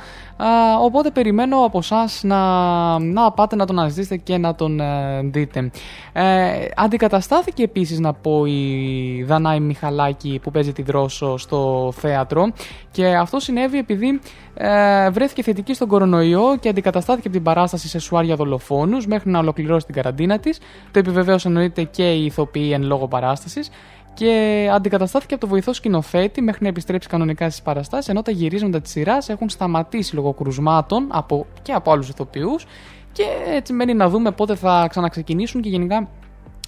[0.80, 5.70] οπότε περιμένω από εσά να, να πάτε να τον αναζητήσετε και να τον ε, δείτε.
[6.12, 12.52] Ε, αντικαταστάθηκε επίσης να πω η Δανάη Μιχαλάκη που παίζει τη Δρόσο στο θέατρο
[12.90, 14.20] και αυτό συνέβη επειδή
[14.54, 19.38] ε, βρέθηκε θετική στον κορονοϊό και αντικαταστάθηκε από την παράσταση σε σουάρια δολοφόνους μέχρι να
[19.38, 20.58] ολοκληρώσει την καραντίνα της.
[20.90, 23.70] Το επιβεβαίωσε εννοείται και η ηθοποιή εν λόγω παράστασης
[24.20, 28.80] και αντικαταστάθηκε από το βοηθό σκηνοθέτη μέχρι να επιστρέψει κανονικά στις παραστάσεις, ενώ τα γυρίσματα
[28.80, 32.66] της σειράς έχουν σταματήσει λόγω κρουσμάτων από, και από άλλους ηθοποιούς.
[33.12, 36.08] Και έτσι μένει να δούμε πότε θα ξαναξεκινήσουν και γενικά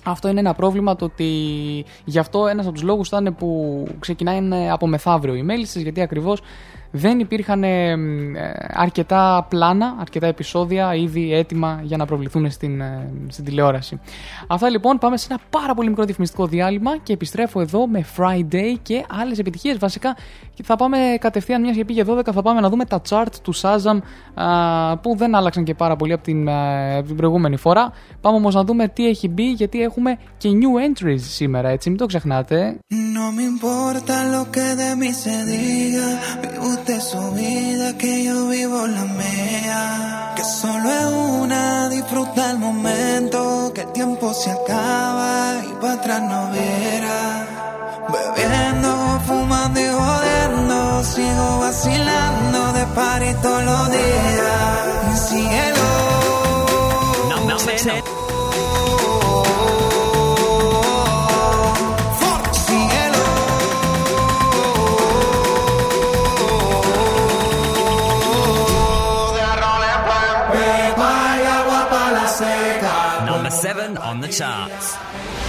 [0.05, 1.31] αυτό είναι ένα πρόβλημα το ότι
[2.05, 6.01] γι' αυτό ένας από τους λόγους ήταν που ξεκινάει είναι από μεθαύριο οι μέλισσες γιατί
[6.01, 6.41] ακριβώς
[6.93, 7.97] δεν υπήρχαν ε, ε,
[8.72, 14.01] αρκετά πλάνα, αρκετά επεισόδια ήδη έτοιμα για να προβληθούν στην, ε, στην τηλεόραση.
[14.47, 18.74] Αυτά λοιπόν πάμε σε ένα πάρα πολύ μικρό διαφημιστικό διάλειμμα και επιστρέφω εδώ με Friday
[18.82, 20.16] και άλλες επιτυχίες βασικά
[20.55, 23.55] και θα πάμε κατευθείαν μιας και πήγε 12 θα πάμε να δούμε τα chart του
[23.57, 23.99] Shazam
[24.34, 27.93] α, που δεν άλλαξαν και πάρα πολύ από την, ε, από την προηγούμενη φορά.
[28.20, 31.99] Πάμε όμως να δούμε τι έχει μπει γιατί έχουμε και new entries σήμερα έτσι μην
[31.99, 32.76] το ξεχνάτε.
[33.22, 36.09] No me importa lo que de mí se diga.
[36.40, 36.49] Me
[36.85, 40.33] de su vida, que yo vivo la mía.
[40.37, 41.07] Que solo es
[41.41, 47.47] una, disfruta el momento, que el tiempo se acaba y para atrás no verá.
[48.12, 54.87] Bebiendo, fumando y jodiendo, sigo vacilando de par todos los días.
[55.09, 55.87] Mi cielo.
[57.28, 58.22] No, no, no.
[74.13, 74.95] on the charts.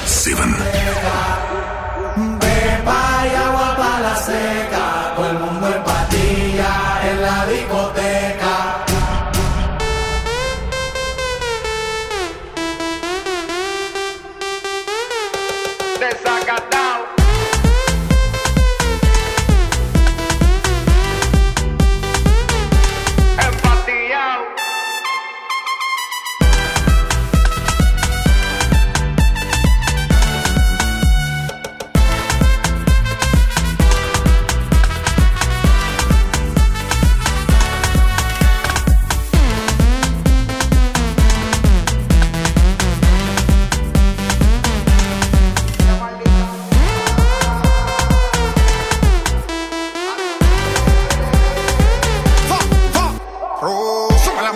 [0.06, 1.53] Seven.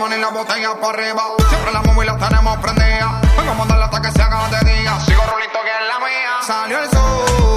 [0.08, 1.24] ponen la botella para arriba.
[1.49, 3.22] Siempre la móvil la tenemos prendida.
[3.36, 4.99] Vamos a mandarla hasta que se haga de día.
[5.01, 6.32] Sigo rulito que es la mía.
[6.45, 7.57] Salió el sol.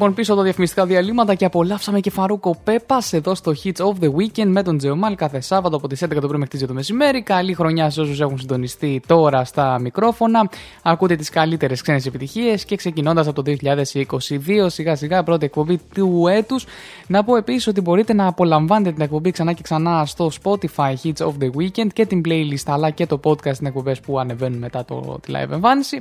[0.00, 4.06] Λοιπόν πίσω τα διαφημιστικά διαλύματα και απολαύσαμε και Φαρούκο Πέπας εδώ στο Hits of the
[4.06, 6.74] Weekend με τον Τζεωμάλ κάθε Σάββατο από τις 11 το πρωί μέχρι τις 2 το
[6.74, 7.22] μεσημέρι.
[7.22, 10.50] Καλή χρονιά σε όσους έχουν συντονιστεί τώρα στα μικρόφωνα.
[10.82, 16.26] Ακούτε τις καλύτερες ξένες επιτυχίες και ξεκινώντας από το 2022 σιγά σιγά πρώτη εκπομπή του
[16.30, 16.66] έτους.
[17.06, 21.26] Να πω επίσης ότι μπορείτε να απολαμβάνετε την εκπομπή ξανά και ξανά στο Spotify Hits
[21.26, 24.84] of the Weekend και την playlist αλλά και το podcast στην εκπομπές που ανεβαίνουν μετά
[24.84, 26.00] το, τη live εμφάνιση.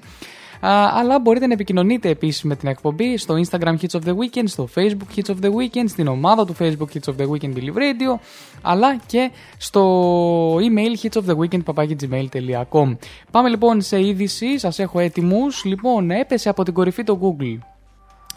[0.62, 4.44] Α, αλλά μπορείτε να επικοινωνείτε επίσης με την εκπομπή στο Instagram Hits of the Weekend,
[4.46, 7.76] στο Facebook Hits of the Weekend, στην ομάδα του Facebook Hits of the Weekend Believe
[7.76, 8.20] Radio,
[8.62, 12.98] αλλά και στο email hitsoftheweekend.gmail.com
[13.32, 15.64] Πάμε λοιπόν σε είδηση, σας έχω έτοιμους.
[15.64, 17.58] Λοιπόν, έπεσε από την κορυφή το Google.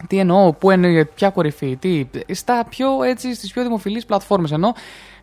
[0.07, 4.73] Τι εννοώ, πού εννοεί, ποια κορυφή, τι, στα πιο, έτσι, στις πιο δημοφιλείς πλατφόρμες εννοώ.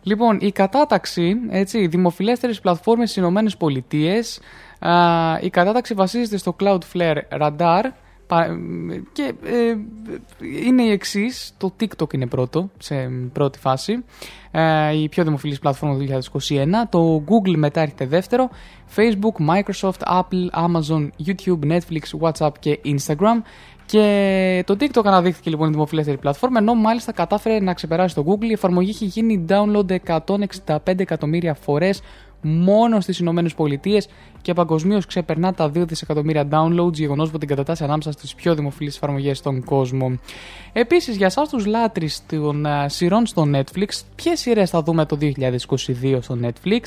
[0.02, 4.69] Λοιπόν, η κατάταξη, έτσι, δημοφιλέστερες πλατφόρμες στις Ηνωμένες Πολιτείες, Α,
[5.40, 7.82] η κατάταξη βασίζεται στο Cloudflare Radar
[8.26, 8.58] πα-
[9.12, 9.76] και ε,
[10.66, 11.52] είναι η εξής.
[11.56, 12.94] Το TikTok είναι πρώτο, σε
[13.32, 14.04] πρώτη φάση.
[14.50, 16.66] Ε, η πιο δημοφιλής πλατφόρμα του 2021.
[16.88, 18.48] Το Google μετά έρχεται δεύτερο.
[18.96, 23.42] Facebook, Microsoft, Apple, Amazon, YouTube, Netflix, WhatsApp και Instagram.
[23.86, 28.44] Και το TikTok αναδείχθηκε λοιπόν η δημοφιλέστερη πλατφόρμα, ενώ μάλιστα κατάφερε να ξεπεράσει το Google.
[28.44, 29.96] Η εφαρμογή έχει γίνει download
[30.66, 32.00] 165 εκατομμύρια φορές
[32.40, 34.08] μόνο στις Ηνωμένες Πολιτείες
[34.42, 38.96] και παγκοσμίως ξεπερνά τα 2 δισεκατομμύρια downloads, γεγονός που την κατατάσσει ανάμεσα στις πιο δημοφιλείς
[38.96, 40.18] εφαρμογές στον κόσμο.
[40.72, 45.18] Επίσης, για εσάς τους λάτρεις των uh, σειρών στο Netflix, ποιες σειρές θα δούμε το
[45.20, 46.80] 2022 στο Netflix;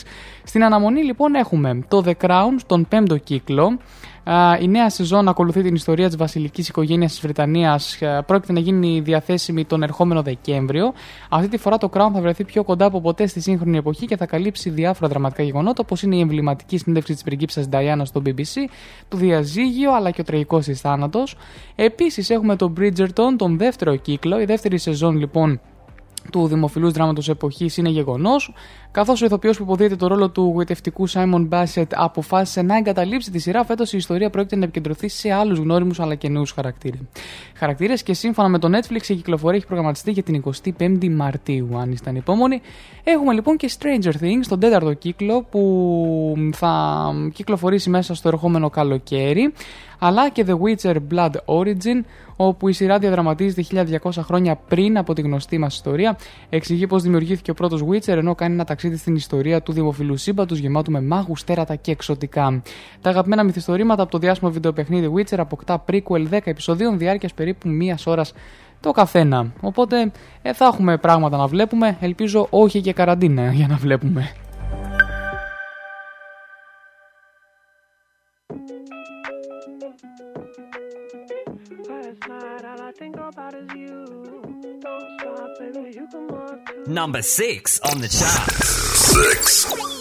[0.44, 3.78] Στην αναμονή, λοιπόν, έχουμε το The Crown, τον πέμπτο κύκλο.
[4.26, 7.98] Uh, η νέα σεζόν ακολουθεί την ιστορία της βασιλικής οικογένειας της Βρετανίας.
[8.02, 10.94] Uh, πρόκειται να γίνει διαθέσιμη τον ερχόμενο Δεκέμβριο.
[11.30, 14.18] Αυτή τη φορά το Crown θα βρεθεί πιο κοντά από ποτέ στη σύγχρονη εποχή και
[14.18, 18.70] θα καλύψει διάφορα δραματικά γεγονότα, όπως είναι η εμβληματική συνέντευξη της πριγκίψα Diana στο BBC,
[19.08, 21.36] το διαζύγιο αλλά και ο τραγικός της θάνατος.
[21.76, 24.42] Επίσης έχουμε τον Bridgerton, τον δεύτερο κύκλο.
[24.42, 25.60] Η δεύτερη σεζόν λοιπόν
[26.32, 28.54] του δημοφιλούς δράματος εποχής είναι γεγονός,
[28.92, 33.40] καθώς ο ηθοποιός που υποδίεται το ρόλο του γοητευτικού Simon Bassett αποφάσισε να εγκαταλείψει τη
[33.40, 37.00] σειρά, φέτος η ιστορία πρόκειται να επικεντρωθεί σε άλλους γνώριμους αλλά και νέους χαρακτήρες.
[37.56, 40.44] Χαρακτήρες και σύμφωνα με το Netflix η κυκλοφορία έχει προγραμματιστεί για την
[40.78, 42.62] 25η Μαρτίου, αν είστε ανυπόμονοι.
[43.04, 49.54] Έχουμε λοιπόν και Stranger Things, τον τέταρτο κύκλο που θα κυκλοφορήσει μέσα στο ερχόμενο καλοκαίρι
[50.06, 52.04] αλλά και The Witcher Blood Origin,
[52.36, 56.18] όπου η σειρά διαδραματίζεται 1200 χρόνια πριν από τη γνωστή μας ιστορία.
[56.50, 60.58] Εξηγεί πώς δημιουργήθηκε ο πρώτος Witcher, ενώ κάνει ένα ταξίδι στην ιστορία του δημοφιλού σύμπαντος
[60.58, 62.62] γεμάτου με μάγους, τέρατα και εξωτικά.
[63.02, 68.08] Τα αγαπημένα μυθιστορήματα από το διάσημο βιντεοπαιχνίδι Witcher αποκτά prequel 10 επεισοδίων διάρκειας περίπου μίας
[68.08, 68.34] ώρας
[68.80, 69.54] το καθένα.
[69.62, 71.98] Οπότε ε, θα έχουμε πράγματα να βλέπουμε.
[72.00, 74.32] Ελπίζω όχι και καραντίνα για να βλέπουμε.
[86.88, 88.52] Number six on the chart.
[88.64, 89.93] Six.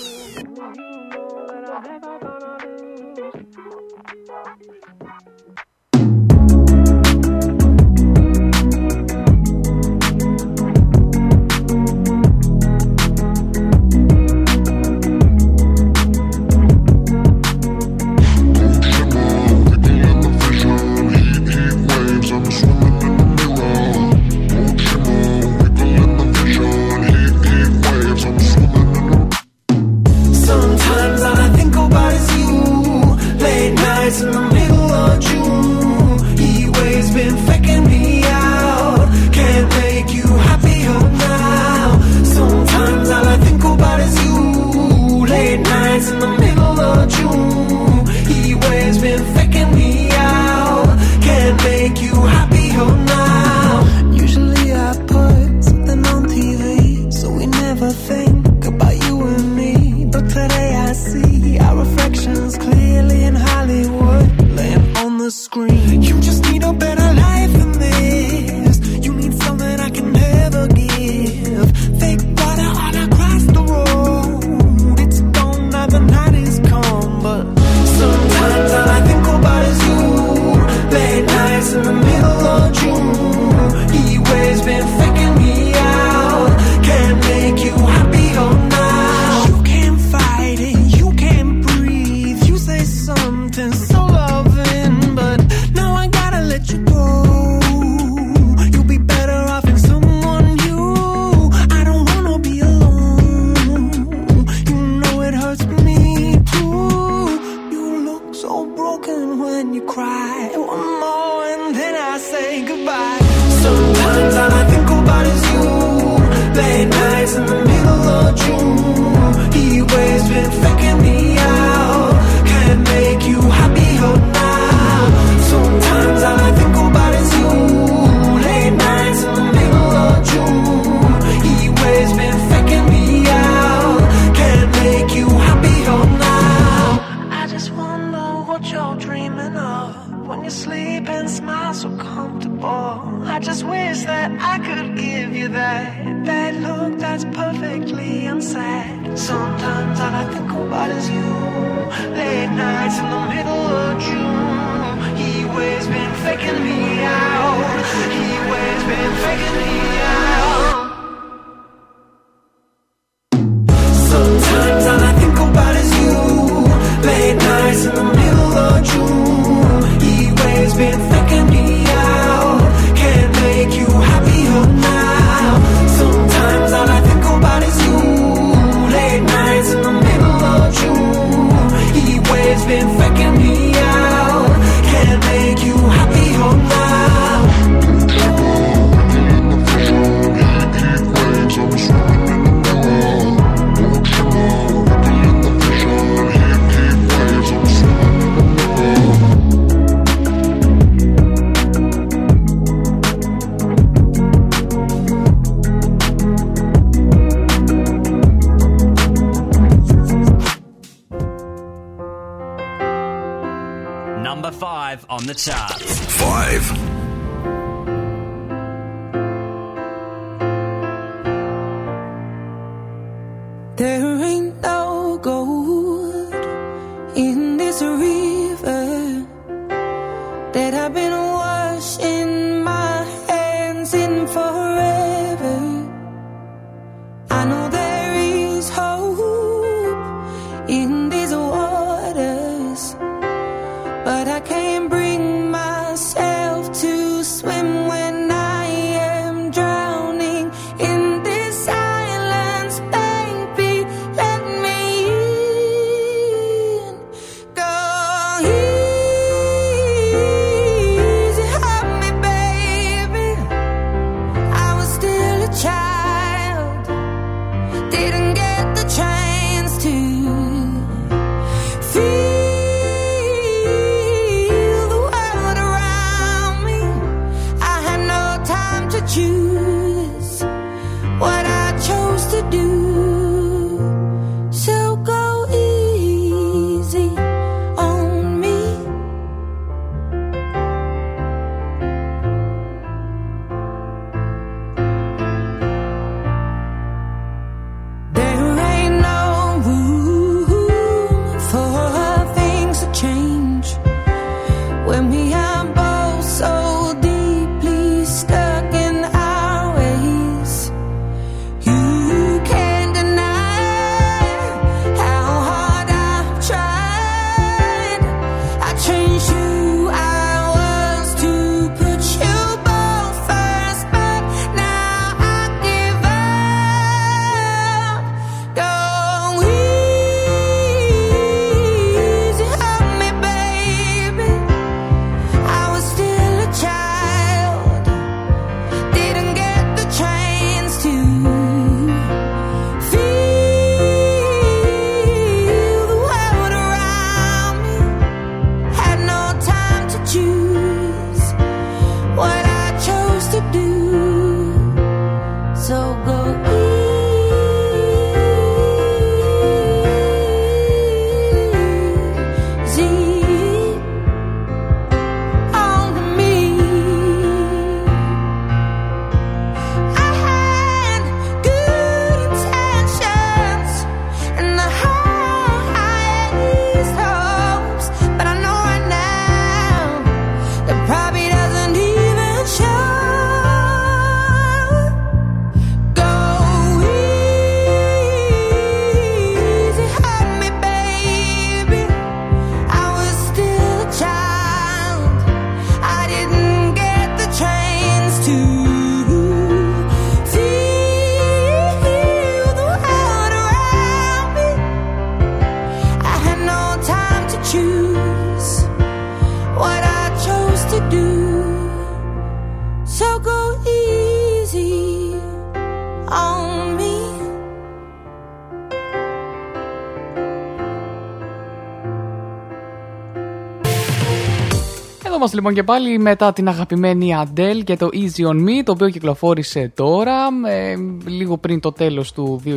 [425.33, 429.73] Λοιπόν και πάλι μετά την αγαπημένη Αντέλ και το Easy On Me, το οποίο κυκλοφόρησε
[429.75, 430.75] τώρα, ε,
[431.07, 432.49] λίγο πριν το τέλος του 2021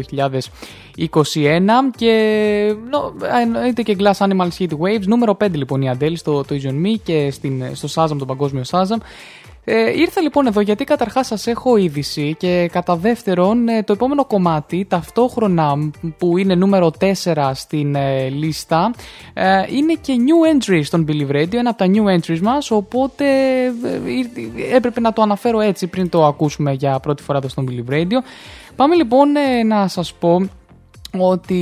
[1.96, 2.10] και
[3.22, 6.68] ε, εννοείται και Glass Animals Heat Waves, νούμερο 5 λοιπόν η Αντέλ στο το Easy
[6.68, 8.98] On Me και στην, στο Shazam, το παγκόσμιο Shazam
[9.68, 14.26] ε, ήρθα λοιπόν εδώ γιατί καταρχάς σας έχω είδηση και κατά δεύτερον ε, το επόμενο
[14.26, 16.92] κομμάτι ταυτόχρονα που είναι νούμερο
[17.24, 18.92] 4 στην ε, λίστα
[19.34, 23.26] ε, είναι και new entry στον Believe Radio, ένα από τα new entries μας οπότε
[23.66, 27.68] ε, ήρθε- έπρεπε να το αναφέρω έτσι πριν το ακούσουμε για πρώτη φορά εδώ στον
[27.70, 28.18] Believe Radio.
[28.76, 30.50] Πάμε λοιπόν ε, να σας πω
[31.18, 31.54] ότι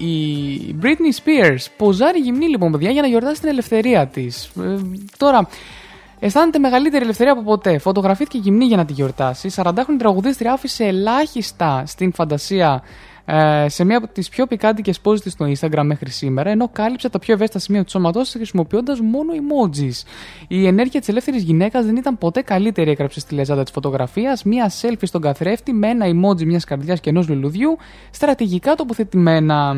[0.00, 4.44] η Britney Spears ποζάρει γυμνή λοιπόν παιδιά για να γιορτάσει την ελευθερία της.
[4.44, 4.76] Ε,
[5.16, 5.48] τώρα,
[6.18, 7.78] αισθάνεται μεγαλύτερη ελευθερία από ποτέ.
[7.78, 9.50] Φωτογραφήθηκε γυμνή για να τη γιορτάσει.
[9.54, 12.82] 40χρονη τραγουδίστρια άφησε ελάχιστα στην φαντασία
[13.28, 17.08] ε, σε μία από τις πιο πικάντικες πόζε τη στο Instagram μέχρι σήμερα, ενώ κάλυψε
[17.08, 20.06] τα πιο ευαίσθητα σημεία του σώματός τη χρησιμοποιώντας μόνο emojis.
[20.48, 24.42] Η ενέργεια της ελεύθερης γυναίκας δεν ήταν ποτέ καλύτερη, έγραψε στη λεζάντα της φωτογραφίας.
[24.42, 27.76] Μία selfie στον καθρέφτη με ένα emoji μιας καρδιάς και ενός λουλουδιού,
[28.10, 29.74] στρατηγικά τοποθετημένα.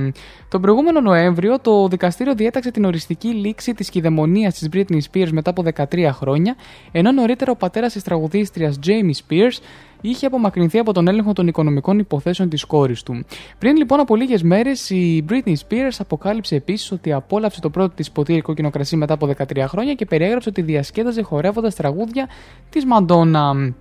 [0.49, 5.51] Τον προηγούμενο Νοέμβριο, το δικαστήριο διέταξε την οριστική λήξη της κυδαιμονίας της Britney Spears μετά
[5.51, 6.57] από 13 χρόνια,
[6.93, 9.59] ενώ νωρίτερα ο πατέρας της τραγουδίστριας Jamie Spears
[10.01, 13.25] είχε απομακρυνθεί από τον έλεγχο των οικονομικών υποθέσεων της κόρης του.
[13.59, 18.11] Πριν λοιπόν από λίγες μέρες, η Britney Spears αποκάλυψε επίσης ότι απόλαυσε το πρώτο της
[18.11, 22.29] ποτήρι κόκκινο κρασί μετά από 13 χρόνια και περιέγραψε ότι διασκέδαζε χορεύοντας τραγούδια
[22.71, 23.75] της Μαντόνα.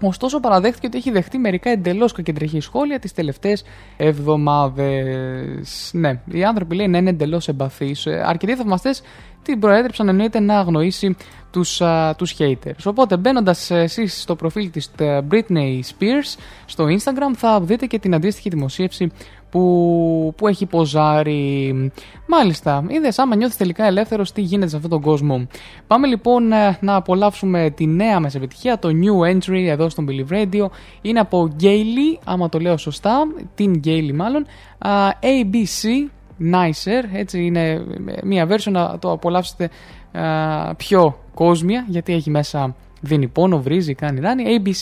[0.00, 3.64] Ωστόσο, παραδέχτηκε ότι έχει δεχτεί μερικά εντελώς κακεντρεχή σχόλια τις τελευταίες
[3.96, 5.90] εβδομάδες.
[5.92, 8.06] Ναι, οι άνθρωποι λέει να είναι εντελώς εμπαθείς.
[8.06, 9.02] Αρκετοί θαυμαστές
[9.42, 11.16] την προέτρεψαν εννοείται να αγνοήσει
[11.50, 12.84] τους, α, τους haters.
[12.84, 18.14] Οπότε μπαίνοντας εσείς στο προφίλ της ε, Britney Spears στο Instagram θα δείτε και την
[18.14, 19.10] αντίστοιχη δημοσίευση
[19.56, 21.92] που, που έχει ποζάρει.
[22.26, 25.46] Μάλιστα, είδες άμα νιώθεις τελικά ελεύθερος, τι γίνεται σε αυτόν τον κόσμο.
[25.86, 30.32] Πάμε λοιπόν ε, να απολαύσουμε τη νέα μας επιτυχία, το new entry εδώ στον Believe
[30.32, 30.66] Radio.
[31.02, 34.46] Είναι από Gaily, άμα το λέω σωστά, την Gaily μάλλον.
[34.78, 34.90] α,
[35.20, 36.08] ABC
[36.52, 37.84] Nicer, έτσι είναι
[38.24, 39.70] μια version να το απολαύσετε
[40.12, 44.44] α, πιο κόσμια γιατί έχει μέσα δίνει πόνο, βρίζει, κάνει ράνι.
[44.46, 44.72] A, B,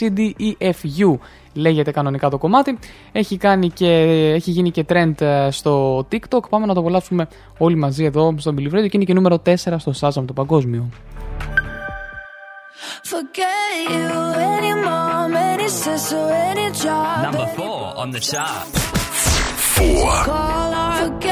[0.98, 1.14] e,
[1.54, 2.78] λέγεται κανονικά το κομμάτι.
[3.12, 3.90] Έχει, κάνει και,
[4.34, 6.48] έχει γίνει και trend ε, στο TikTok.
[6.48, 9.92] Πάμε να το απολαύσουμε όλοι μαζί εδώ στο Billy και είναι και νούμερο 4 στο
[10.00, 10.88] Shazam το παγκόσμιο.
[13.10, 14.34] Forget you.
[17.26, 18.66] Number 4 on the chart.
[19.76, 21.23] 4.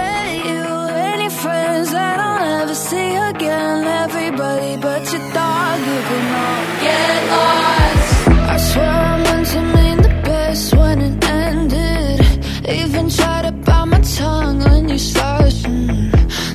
[2.72, 3.84] Never see again.
[3.86, 8.28] Everybody but your dog, you can all get lost.
[8.54, 12.20] I swear I meant to mean the best when it ended.
[12.66, 15.68] Even tried to bite my tongue when you started.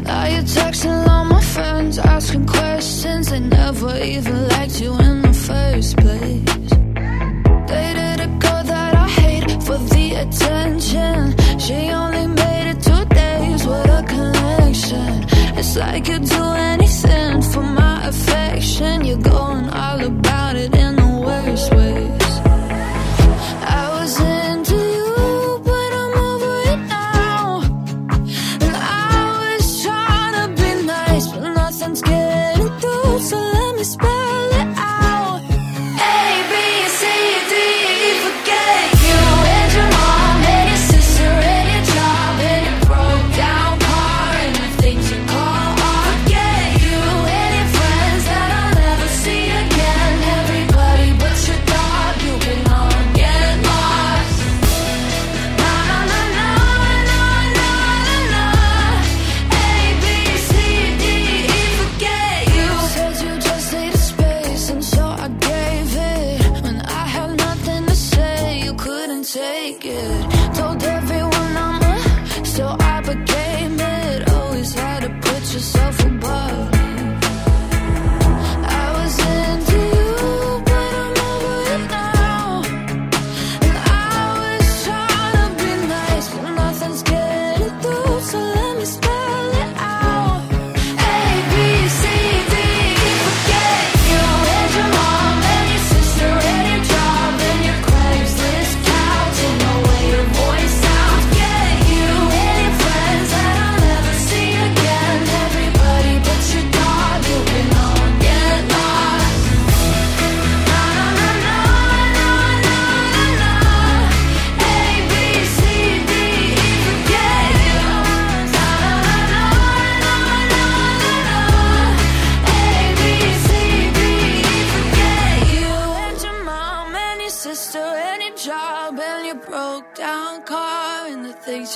[0.05, 3.29] Now you're texting all my friends, asking questions.
[3.29, 6.69] They never even liked you in the first place.
[7.69, 11.35] Dated a girl that I hate for the attention.
[11.59, 15.26] She only made it two days with a connection.
[15.77, 19.05] Like you'd do anything for my affection.
[19.05, 22.26] You're going all about it in the worst ways.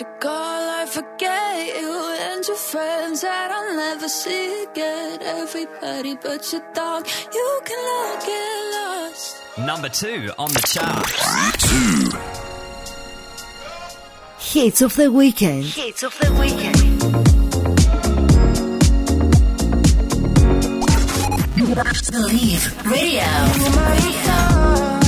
[0.02, 0.70] The things call.
[0.70, 5.22] I forget you and your friends that I'll never see again.
[5.22, 9.38] Everybody but your dog, you can all get lost.
[9.58, 11.08] Number two on the chart.
[11.60, 12.12] Two.
[14.60, 15.66] Hits of the weekend.
[15.66, 16.78] Hits of the weekend.
[22.12, 23.24] Believe Radio.
[23.24, 25.01] When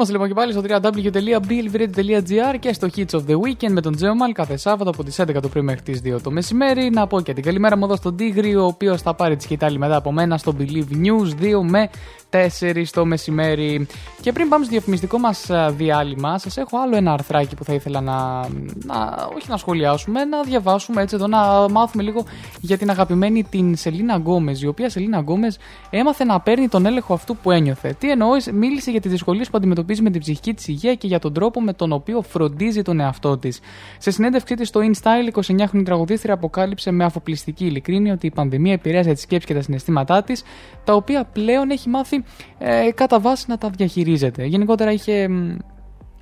[0.00, 4.32] είμαστε λοιπόν και πάλι στο www.blvradio.gr και στο Hits of the Weekend με τον Τζέομαλ
[4.32, 6.90] κάθε Σάββατο από τις 11 το πρωί μέχρι τις 2 το μεσημέρι.
[6.90, 9.78] Να πω και την καλημέρα μου εδώ στον Τίγρη, ο οποίος θα πάρει τη σκυτάλη
[9.78, 11.90] μετά από μένα στο Believe News 2 με
[12.30, 13.86] 4 το μεσημέρι.
[14.20, 18.00] Και πριν πάμε στο διαφημιστικό μας διάλειμμα, σας έχω άλλο ένα αρθράκι που θα ήθελα
[18.00, 18.48] να,
[18.84, 19.28] να.
[19.36, 22.24] όχι να σχολιάσουμε, να διαβάσουμε έτσι εδώ, να μάθουμε λίγο
[22.60, 25.58] για την αγαπημένη την Σελίνα Γκόμες, η οποία Σελίνα Γκόμες
[25.90, 27.96] έμαθε να παίρνει τον έλεγχο αυτού που ένιωθε.
[27.98, 31.18] Τι εννοώ, μίλησε για τις δυσκολίες που αντιμετωπίζει με την ψυχική της υγεία και για
[31.18, 33.60] τον τρόπο με τον οποίο φροντίζει τον εαυτό της.
[33.98, 39.12] Σε συνέντευξή της στο InStyle, 29χρονη τραγουδίστρια αποκάλυψε με αφοπλιστική ειλικρίνεια ότι η πανδημία επηρέασε
[39.12, 40.42] τη σκέψη και τα συναισθήματά της,
[40.84, 42.24] τα οποία πλέον έχει μάθει
[42.58, 44.44] ε, κατά βάση να τα διαχειρίζεται.
[44.44, 45.56] Γενικότερα είχε μ,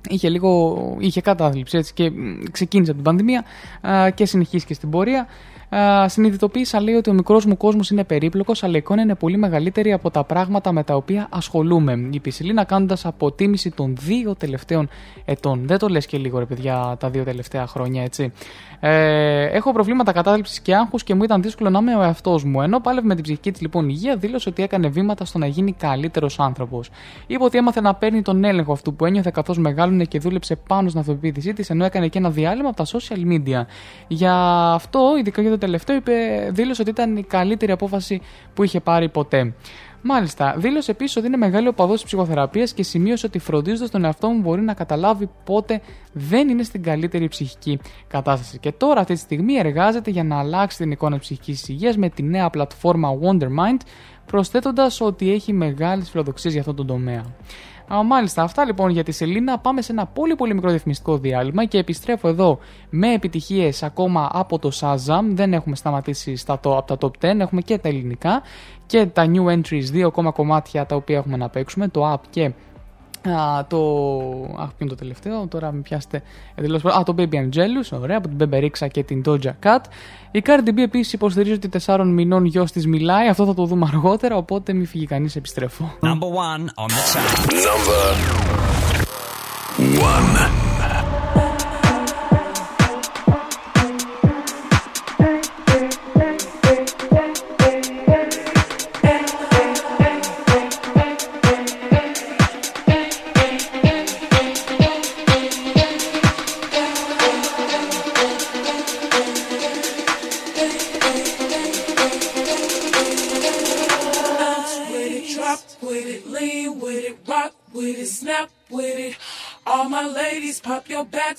[0.09, 3.43] είχε λίγο είχε κατάθλιψη έτσι, και μ, ξεκίνησε από την πανδημία
[3.87, 5.27] α, και συνεχίστηκε στην πορεία.
[5.75, 9.37] Α, συνειδητοποίησα λέει ότι ο μικρός μου κόσμος είναι περίπλοκος, αλλά η εικόνα είναι πολύ
[9.37, 12.09] μεγαλύτερη από τα πράγματα με τα οποία ασχολούμαι.
[12.23, 14.89] Η Σελίνα κάνοντας αποτίμηση των δύο τελευταίων
[15.25, 15.61] ετών.
[15.65, 18.31] Δεν το λες και λίγο, ρε παιδιά, τα δύο τελευταία χρόνια, έτσι.
[18.79, 22.61] Ε, έχω προβλήματα κατάθλιψης και άγχους και μου ήταν δύσκολο να είμαι ο εαυτός μου.
[22.61, 25.73] Ενώ πάλευε με την ψυχική της λοιπόν υγεία, δήλωσε ότι έκανε βήματα στο να γίνει
[25.73, 26.89] καλύτερος άνθρωπος.
[27.27, 30.87] Είπε ότι έμαθε να παίρνει τον έλεγχο αυτού που ένιωθε καθώς μεγάλωνε και δούλεψε πάνω
[30.89, 33.65] στην αυτοπεποίθησή της, ενώ έκανε και ένα διάλειμμα από τα social media.
[34.07, 34.33] Για
[34.73, 36.13] αυτό, ειδικά για το τελευταίο, είπε,
[36.51, 38.21] δήλωσε ότι ήταν η καλύτερη απόφαση
[38.53, 39.53] που είχε πάρει ποτέ.
[40.01, 44.29] Μάλιστα, δήλωσε επίσης ότι είναι μεγάλη οπαδός της ψυχοθεραπείας και σημείωσε ότι φροντίζοντας τον εαυτό
[44.29, 45.81] μου μπορεί να καταλάβει πότε
[46.13, 48.57] δεν είναι στην καλύτερη ψυχική κατάσταση.
[48.59, 52.23] Και τώρα, αυτή τη στιγμή, εργάζεται για να αλλάξει την εικόνα ψυχικής υγείας με τη
[52.23, 53.79] νέα πλατφόρμα Wondermind
[54.25, 57.25] προσθέτοντας ότι έχει μεγάλες φιλοδοξίες για αυτόν τον τομέα.
[57.93, 59.59] Α, μάλιστα, αυτά λοιπόν για τη Σελίνα.
[59.59, 62.59] Πάμε σε ένα πολύ πολύ μικρό διαφημιστικό διάλειμμα και επιστρέφω εδώ
[62.89, 65.23] με επιτυχίες ακόμα από το Shazam.
[65.29, 68.41] Δεν έχουμε σταματήσει στα το, από τα top 10, έχουμε και τα ελληνικά
[68.85, 72.51] και τα new entries, δύο ακόμα κομμάτια τα οποία έχουμε να παίξουμε, το app και
[73.27, 73.77] Α, το.
[74.57, 76.21] Αχ, ποιο είναι το τελευταίο, τώρα με πιάσετε
[76.55, 76.85] εντελώς.
[76.85, 79.81] Α, το Baby Angelus, ωραία, από την Beberixa και την Doja Cat.
[80.31, 83.89] Η Cardi B επίσης υποστηρίζει ότι 4 μηνών γιος της μιλάει, αυτό θα το δούμε
[83.93, 85.91] αργότερα, οπότε μη φύγει κανείς, επιστρέφω.
[86.01, 87.53] Number one on the chart.
[87.69, 88.15] Number
[89.99, 90.58] one.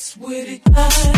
[0.01, 1.10] What's with it?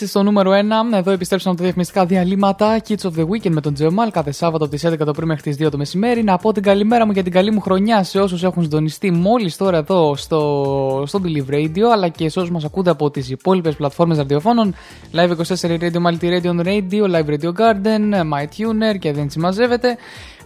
[0.00, 0.50] Έτσι στο νούμερο
[0.92, 0.96] 1.
[0.96, 2.80] Εδώ επιστρέψαμε από τα διαφημιστικά διαλύματα.
[2.88, 5.42] Kids of the Weekend με τον Τζεωμάλ κάθε Σάββατο από τις 11 το πρωί μέχρι
[5.42, 6.22] τις 2 το μεσημέρι.
[6.22, 9.56] Να πω την καλημέρα μου και την καλή μου χρονιά σε όσους έχουν συντονιστεί μόλις
[9.56, 13.74] τώρα εδώ στο, στο Believe Radio, αλλά και σε όσους μας ακούτε από τις υπόλοιπες
[13.74, 14.74] πλατφόρμες ραδιοφώνων.
[15.12, 19.96] Live 24 Radio, Multi Radio Radio, Live Radio Garden, My Tuner και δεν συμμαζεύεται.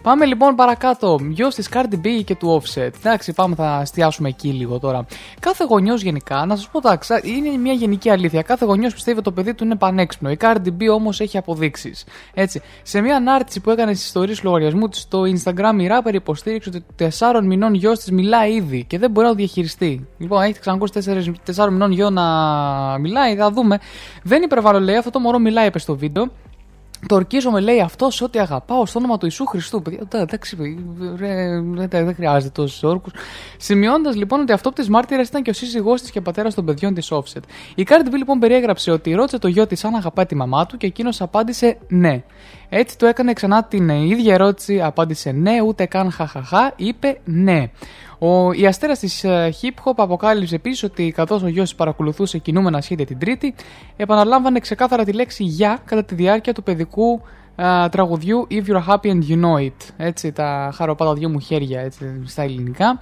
[0.03, 1.19] Πάμε λοιπόν παρακάτω.
[1.29, 2.91] Γιο της Cardi B και του Offset.
[2.99, 5.07] Εντάξει, πάμε, θα εστιάσουμε εκεί λίγο τώρα.
[5.41, 8.43] Κάθε γονιός γενικά, να σας πω εντάξει, είναι μια γενική αλήθεια.
[8.43, 10.31] Κάθε γονιός πιστεύει ότι το παιδί του είναι πανέξυπνο.
[10.31, 12.05] Η Cardi B όμως έχει αποδείξεις.
[12.35, 16.15] Έτσι, σε μια ανάρτηση που έκανε στις ιστορίες του λογαριασμού της στο Instagram, η rapper
[16.15, 16.85] υποστήριξε ότι
[17.19, 20.07] 4 μηνών γιος της μιλάει ήδη και δεν μπορεί να το διαχειριστεί.
[20.19, 22.23] Λοιπόν, έχετε ξανακούσει 4, 4 μηνών γιο να
[22.99, 23.79] μιλάει, θα δούμε.
[24.23, 26.31] Δεν υπερβάλλω, λέει, αυτό το μωρό μιλάει, είπε στο βίντεο.
[27.07, 29.83] Το ορκίζομαι, λέει αυτός, ότι αγαπάω στο όνομα του Ιησού Χριστού.
[29.83, 30.57] Παιδιά, τα- εντάξει,
[31.17, 33.13] ρε, δεν δεν χρειάζεται τόσους όρκους.
[33.57, 36.95] Σημειώνοντα λοιπόν ότι αυτό τη μάρτυρα ήταν και ο σύζυγός της και πατέρας των παιδιών
[36.95, 37.41] της Offset.
[37.75, 40.77] Η Cardi B λοιπόν περιέγραψε ότι ρώτησε το γιο της αν αγαπάει τη μαμά του
[40.77, 42.23] και εκείνος απάντησε ναι.
[42.75, 47.71] Έτσι το έκανε ξανά την ε, ίδια ερώτηση, απάντησε ναι, ούτε καν χαχαχά, είπε ναι.
[48.19, 49.25] Ο, η αστέρα της
[49.61, 53.55] hip hop αποκάλυψε επίσης ότι καθώς ο γιος παρακολουθούσε κινούμενα σχέδια την Τρίτη,
[53.97, 57.21] επαναλάμβανε ξεκάθαρα τη λέξη για κατά τη διάρκεια του παιδικού
[57.57, 59.89] α, τραγουδιού If You're Happy and You Know It.
[59.97, 62.99] Έτσι, τα χαροπά τα δυο μου χέρια έτσι, στα ελληνικά.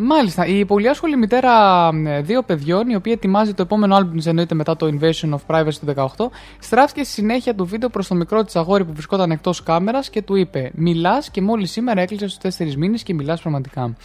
[0.00, 0.46] Μάλιστα.
[0.46, 4.54] Η πολύ άσχολη μητέρα ε, δύο παιδιών, η οποία ετοιμάζει το επόμενο άλμπουμ της εννοείται
[4.54, 6.26] μετά το Invasion of Privacy του 18,
[6.58, 10.22] στράφηκε στη συνέχεια του βίντεο προς το μικρό της αγόρι που βρισκόταν εκτός κάμερας και
[10.22, 13.96] του είπε: Μιλάς και μόλις σήμερα έκλεισες στου 4 μήνες και μιλάς πραγματικά.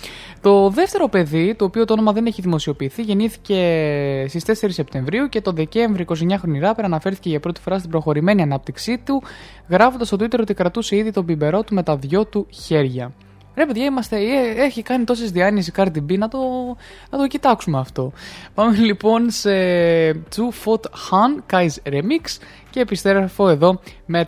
[0.41, 5.41] Το δεύτερο παιδί, το οποίο το όνομα δεν έχει δημοσιοποιηθεί, γεννήθηκε στις 4 Σεπτεμβρίου και
[5.41, 9.23] τον Δεκέμβρη 29χρονη ράπερ αναφέρθηκε για πρώτη φορά στην προχωρημένη ανάπτυξή του,
[9.69, 13.11] γράφοντας στο Twitter ότι κρατούσε ήδη τον μπιμπερό του με τα δυο του χέρια.
[13.55, 16.39] Ρε παιδιά, είμαστε, ε, έχει κάνει τόσες διάνοιε η Cardi B, να το,
[17.09, 18.11] να το κοιτάξουμε αυτό.
[18.53, 19.51] Πάμε λοιπόν σε
[20.11, 24.25] Two Foot Han Kai's Remix και επιστρέφω εδώ με,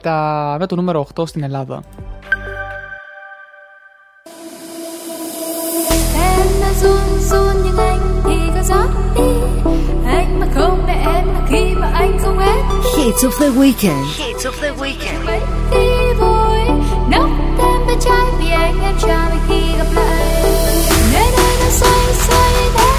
[0.68, 1.84] το νούμερο 8 στην Ελλάδα.
[18.84, 20.44] Em chào mình khi gặp lại
[21.14, 21.32] Nơi
[21.72, 22.93] xoay Thế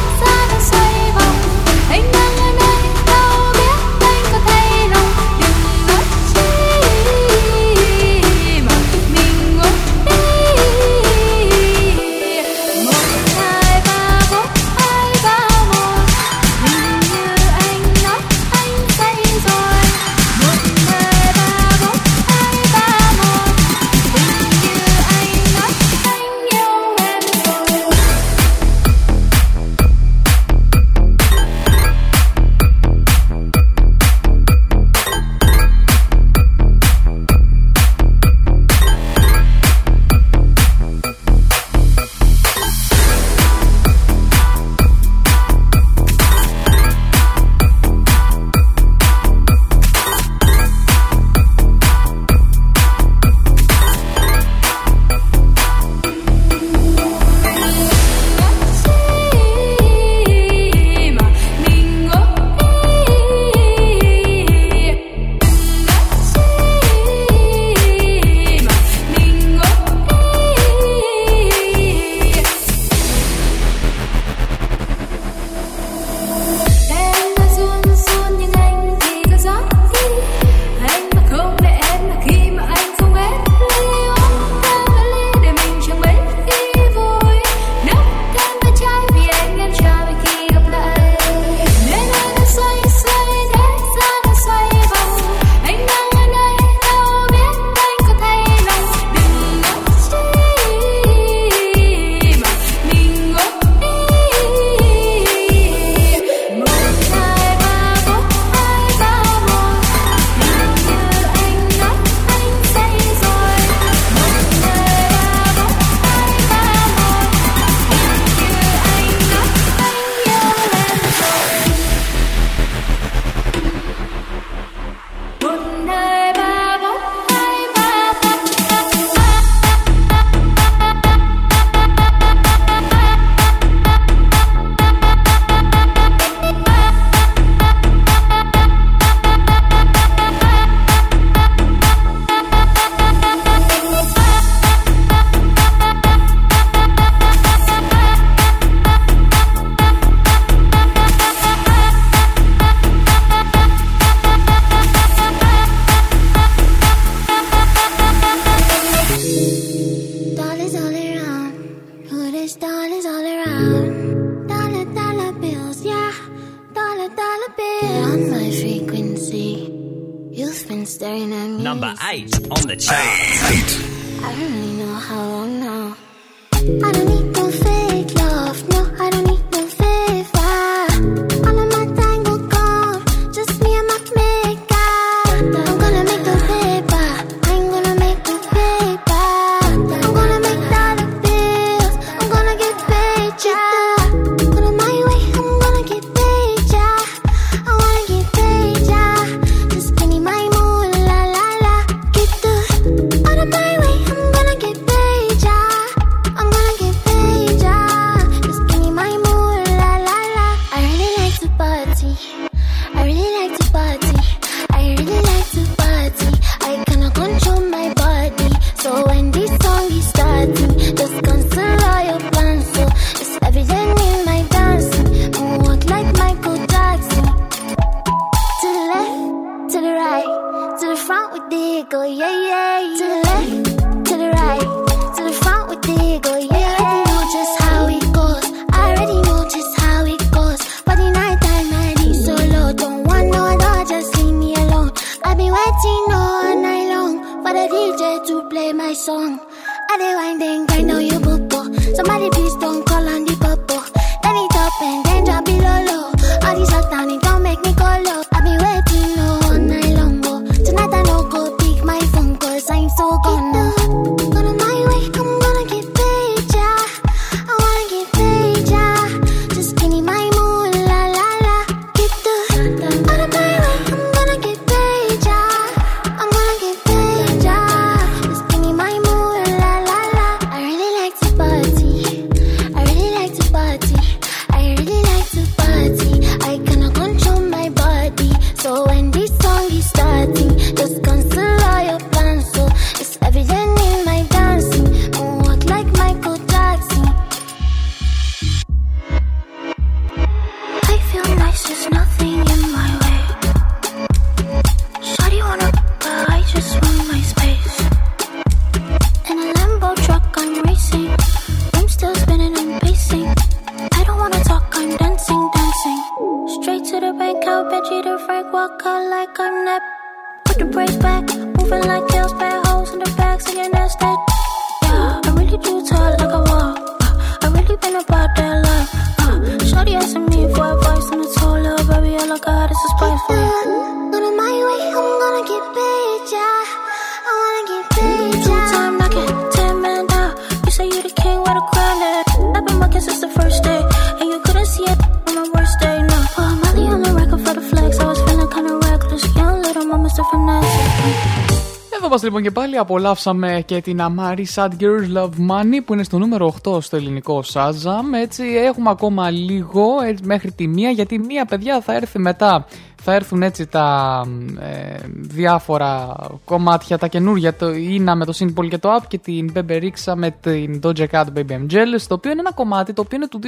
[352.44, 356.82] και πάλι απολαύσαμε και την Amari Sad Girls Love Money που είναι στο νούμερο 8
[356.82, 358.14] στο ελληνικό Shazam.
[358.22, 362.66] Έτσι έχουμε ακόμα λίγο έτσι, μέχρι τη μία γιατί μία παιδιά θα έρθει μετά.
[363.02, 364.20] Θα έρθουν έτσι τα
[364.60, 369.52] ε, διάφορα κομμάτια, τα καινούργια, το Ina με το Simple και το Up και την
[369.54, 373.00] Bebe Rexha με την Doja Cat Baby I'm Jealous, το οποίο είναι ένα κομμάτι το
[373.00, 373.40] οποίο είναι του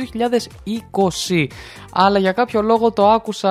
[1.30, 1.46] 2020.
[1.92, 3.50] Αλλά για κάποιο λόγο το άκουσα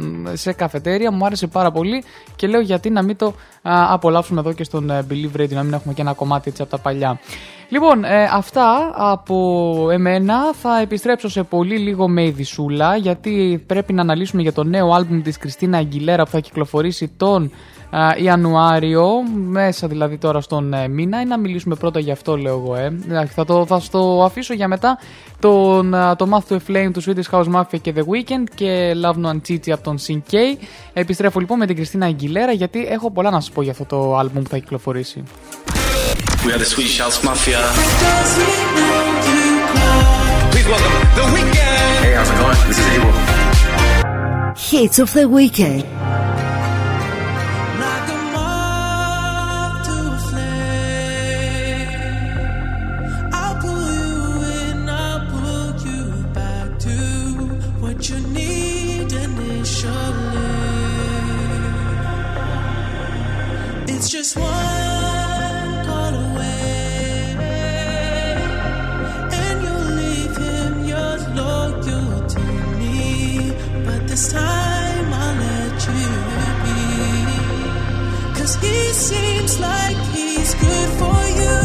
[0.00, 2.04] μ, σε καφετέρια, μου άρεσε πάρα πολύ
[2.36, 3.26] και λέω γιατί να μην το
[3.62, 6.62] α, απολαύσουμε εδώ και στον ε, Believe Radio, να μην έχουμε και ένα κομμάτι έτσι
[6.62, 7.20] από τα παλιά.
[7.72, 10.54] Λοιπόν, ε, αυτά από εμένα.
[10.54, 15.22] Θα επιστρέψω σε πολύ λίγο με ειδισούλα, γιατί πρέπει να αναλύσουμε για το νέο άλμπουμ
[15.22, 17.81] της Κριστίνα Αγγιλέρα που θα κυκλοφορήσει τον α,
[18.22, 19.08] Ιανουάριο,
[19.46, 22.74] μέσα δηλαδή τώρα στον ε, μήνα, ή να μιλήσουμε πρώτα για αυτό, λέω εγώ.
[22.76, 22.98] Ε.
[23.08, 24.98] Εντάξει, Θα, το, θα στο αφήσω για μετά
[25.40, 28.96] τον, α, το Math to a Flame του Swedish House Mafia και The Weeknd και
[29.04, 30.36] Love No Anchichi από τον Sin K.
[30.92, 34.16] Επιστρέφω λοιπόν με την Κριστίνα Αγγιλέρα, γιατί έχω πολλά να σας πω για αυτό το
[34.16, 35.22] άλμπουμ που θα κυκλοφορήσει.
[36.44, 37.60] We are the Swedish House Mafia.
[40.52, 41.78] Please welcome The Weeknd.
[42.04, 42.58] Hey, how's it going?
[42.68, 43.12] This is Abel.
[44.70, 45.84] Hits of the weekend.
[64.22, 67.34] Just one call away,
[69.42, 72.44] and you'll leave him your loyal to
[72.78, 73.50] me.
[73.84, 76.10] But this time I'll let you
[76.64, 76.80] be.
[78.38, 81.61] Cause he seems like he's good for you.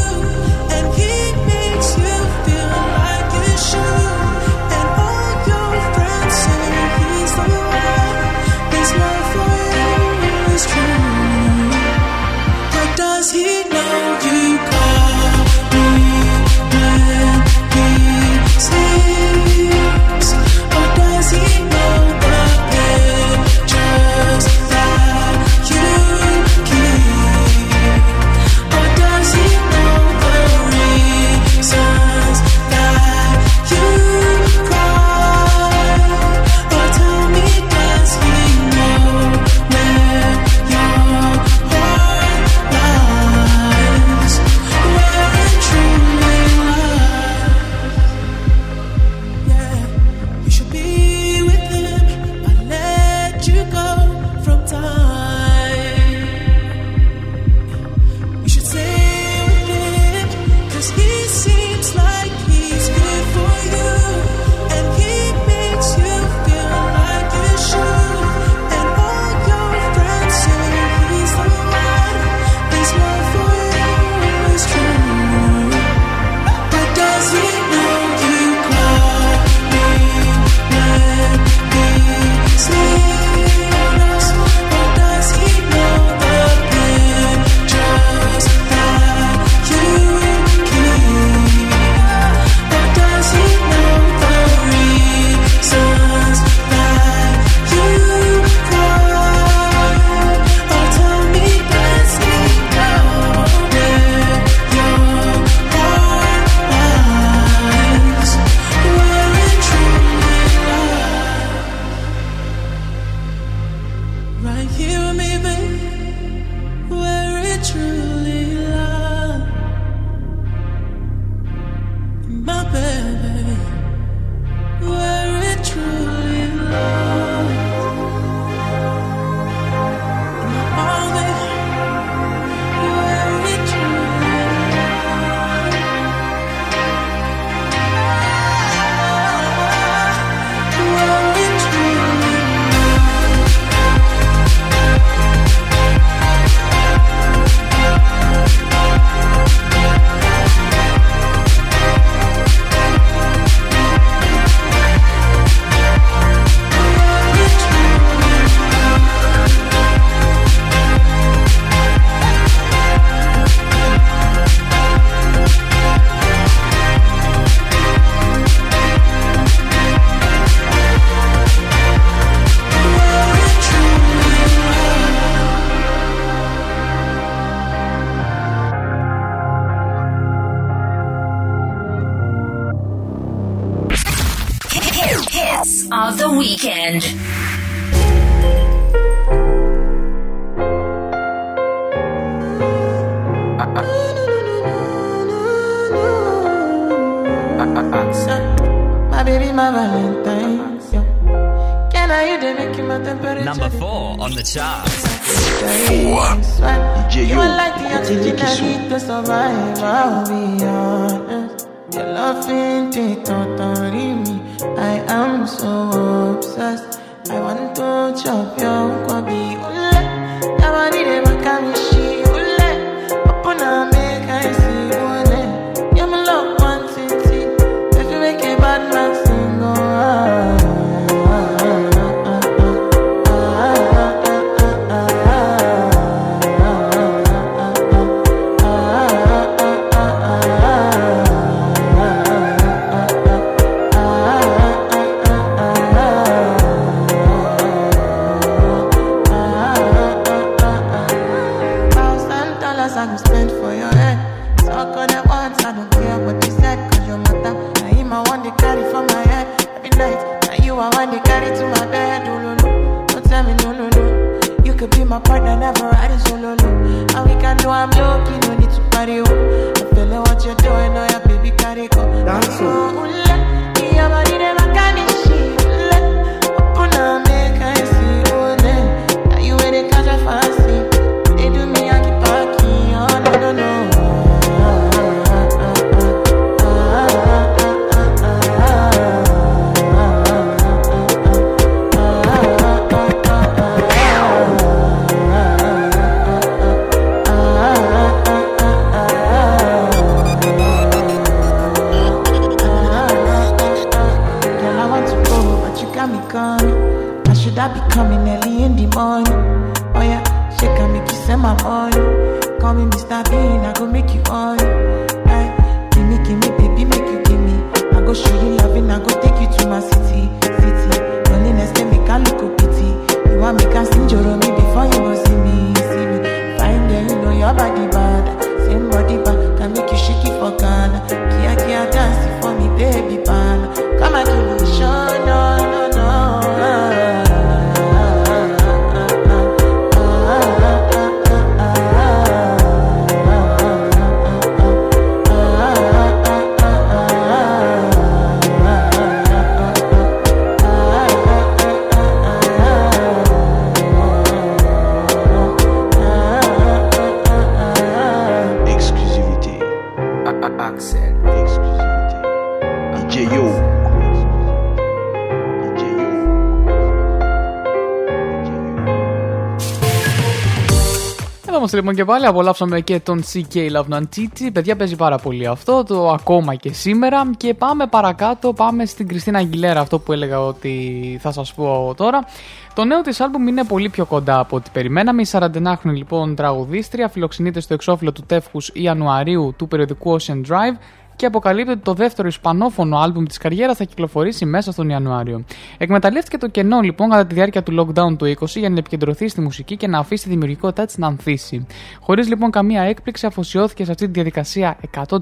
[371.77, 372.25] Λοιπόν και πάλι.
[372.25, 374.49] Απολαύσαμε και τον CK Love Nanchichi.
[374.53, 377.31] Παιδιά παίζει πάρα πολύ αυτό, το ακόμα και σήμερα.
[377.37, 382.25] Και πάμε παρακάτω, πάμε στην Κριστίνα Αγγιλέρα, αυτό που έλεγα ότι θα σας πω τώρα.
[382.73, 385.21] Το νέο της άλμπουμ είναι πολύ πιο κοντά από ό,τι περιμέναμε.
[385.21, 390.77] Η 49χρονη λοιπόν τραγουδίστρια φιλοξενείται στο εξώφυλλο του τεύχους Ιανουαρίου του περιοδικού Ocean Drive
[391.17, 395.43] και αποκαλύπτει ότι το δεύτερο ισπανόφωνο άλμπουμ της καριέρας θα κυκλοφορήσει μέσα στον Ιανουάριο.
[395.77, 399.41] Εκμεταλλεύτηκε το κενό λοιπόν κατά τη διάρκεια του lockdown του 20 για να επικεντρωθεί στη
[399.41, 401.65] μουσική και να αφήσει τη δημιουργικότητά της να ανθίσει.
[402.01, 404.77] Χωρίς λοιπόν καμία έκπληξη, αφοσιώθηκε σε αυτή τη διαδικασία
[405.07, 405.17] 100%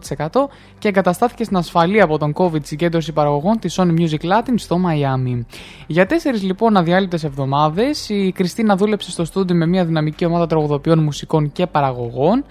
[0.80, 5.46] και εγκαταστάθηκε στην ασφαλή από τον COVID συγκέντρωση παραγωγών της Sony Music Latin στο Μαϊάμι.
[5.88, 11.00] Για τέσσερις λοιπόν αδιάλειπτες εβδομάδες, η Κριστίνα δούλεψε στο στούντιο με μια δυναμική ομάδα τραγουδοποιών,
[11.00, 12.44] μουσικών και παραγωγών.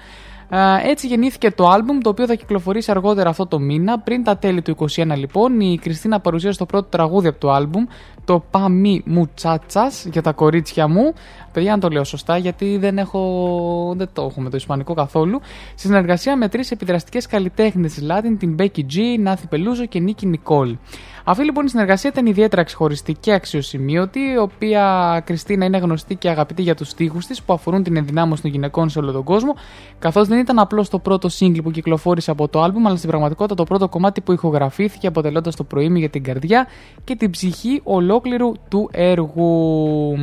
[0.49, 3.99] Ε, Έτσι γεννήθηκε το άλμπουμ το οποίο θα κυκλοφορήσει αργότερα αυτό το μήνα.
[3.99, 7.85] Πριν τα τέλη του 2021 λοιπόν η Κριστίνα παρουσίασε το πρώτο τραγούδι από το άλμπουμ
[8.25, 11.13] το Παμί Μουτσάτσας για τα κορίτσια μου.
[11.53, 15.41] Παιδιά αν το λέω σωστά γιατί δεν, έχω, δεν το έχω με το ισπανικό καθόλου.
[15.69, 20.27] Στη συνεργασία με τρεις επιδραστικές καλλιτέχνες της Latin την Becky G, Νάθη Πελούζο και Νίκη
[20.27, 20.77] Νικόλ.
[21.27, 26.29] Αυτή λοιπόν η συνεργασία ήταν ιδιαίτερα ξεχωριστή και αξιοσημείωτη, η οποία Κριστίνα είναι γνωστή και
[26.29, 29.55] αγαπητή για τους στίχους της που αφορούν την ενδυνάμωση των γυναικών σε όλο τον κόσμο,
[29.99, 33.55] καθώς δεν ήταν απλώς το πρώτο σύγκλι που κυκλοφόρησε από το άλμπουμ, αλλά στην πραγματικότητα
[33.55, 36.67] το πρώτο κομμάτι που ηχογραφήθηκε αποτελώντας το προήμιο για την καρδιά
[37.05, 40.17] και την ψυχή ολόκληρου του έργου.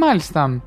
[0.00, 0.62] Μάλιστα.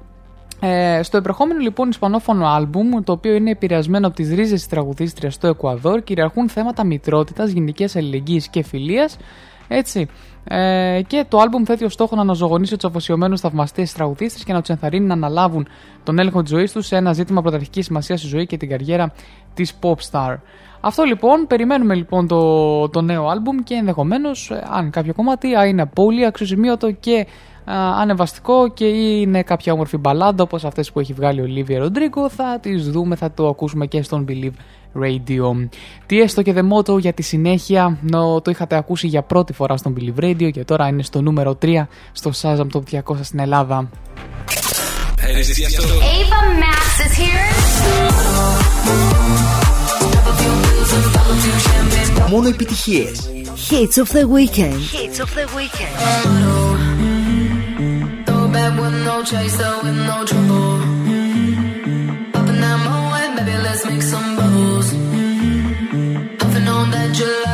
[0.59, 5.33] Ε, στο επερχόμενο λοιπόν ισπανόφωνο άλμπουμ, το οποίο είναι επηρεασμένο από τις ρίζες της τραγουδίστριας
[5.33, 9.17] στο Εκουαδόρ, κυριαρχούν θέματα μητρότητας, γενική αλληλεγγύης και φιλίας,
[9.67, 10.07] Έτσι.
[10.49, 14.59] Ε, και το άλμπουμ θέτει ως στόχο να αναζωογονήσει τους αφοσιωμένους θαυμαστές τραγουδίστρε και να
[14.59, 15.67] τους ενθαρρύνει να αναλάβουν
[16.03, 19.13] τον έλεγχο της ζωής τους σε ένα ζήτημα πρωταρχικής σημασίας στη ζωή και την καριέρα
[19.53, 20.35] της pop star.
[20.81, 25.85] Αυτό λοιπόν, περιμένουμε λοιπόν το, το νέο άλμπουμ και ενδεχομένως, αν κάποιο κομμάτι α, είναι
[25.85, 27.25] πολύ αξιοσημείωτο και α,
[27.73, 32.59] ανεβαστικό και είναι κάποια όμορφη μπαλάντα όπως αυτές που έχει βγάλει ο Λίβια Ροντρίγκο θα
[32.61, 34.53] τις δούμε, θα το ακούσουμε και στον Believe
[35.03, 35.67] Radio.
[36.05, 39.77] Τι έστω και The Motto για τη συνέχεια, νο, το είχατε ακούσει για πρώτη φορά
[39.77, 43.89] στον Believe Radio και τώρα είναι στο νούμερο 3 στο Shazam Top 200 στην Ελλάδα.
[45.17, 47.47] Ava Max is here.
[52.29, 53.29] Μόνο επιτυχίες.
[53.69, 54.79] Hits of the weekend.
[54.93, 56.76] Hits of the weekend.
[58.53, 60.79] Back with no chaser, with no trouble.
[62.33, 64.87] Popping that moe, baby, let's make some bubbles.
[66.39, 67.46] Puffing on that gelato,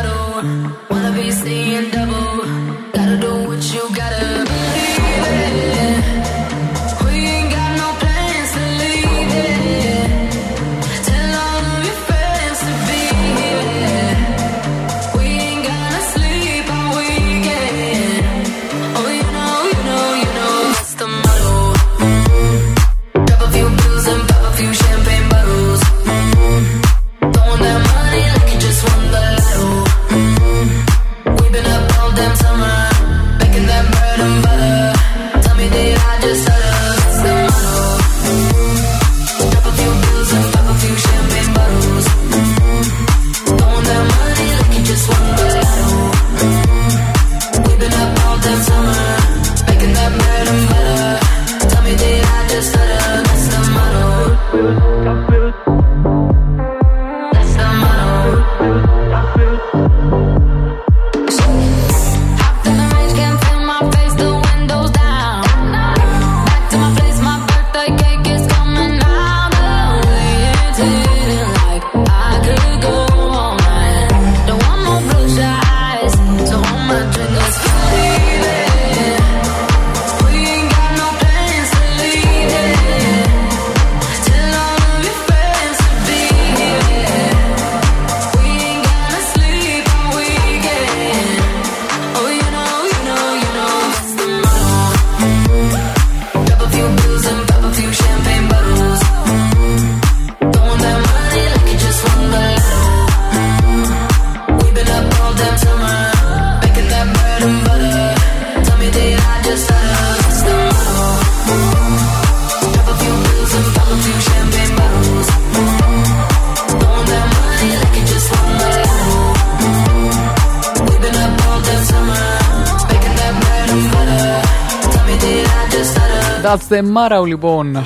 [126.73, 127.85] the Marrow λοιπόν.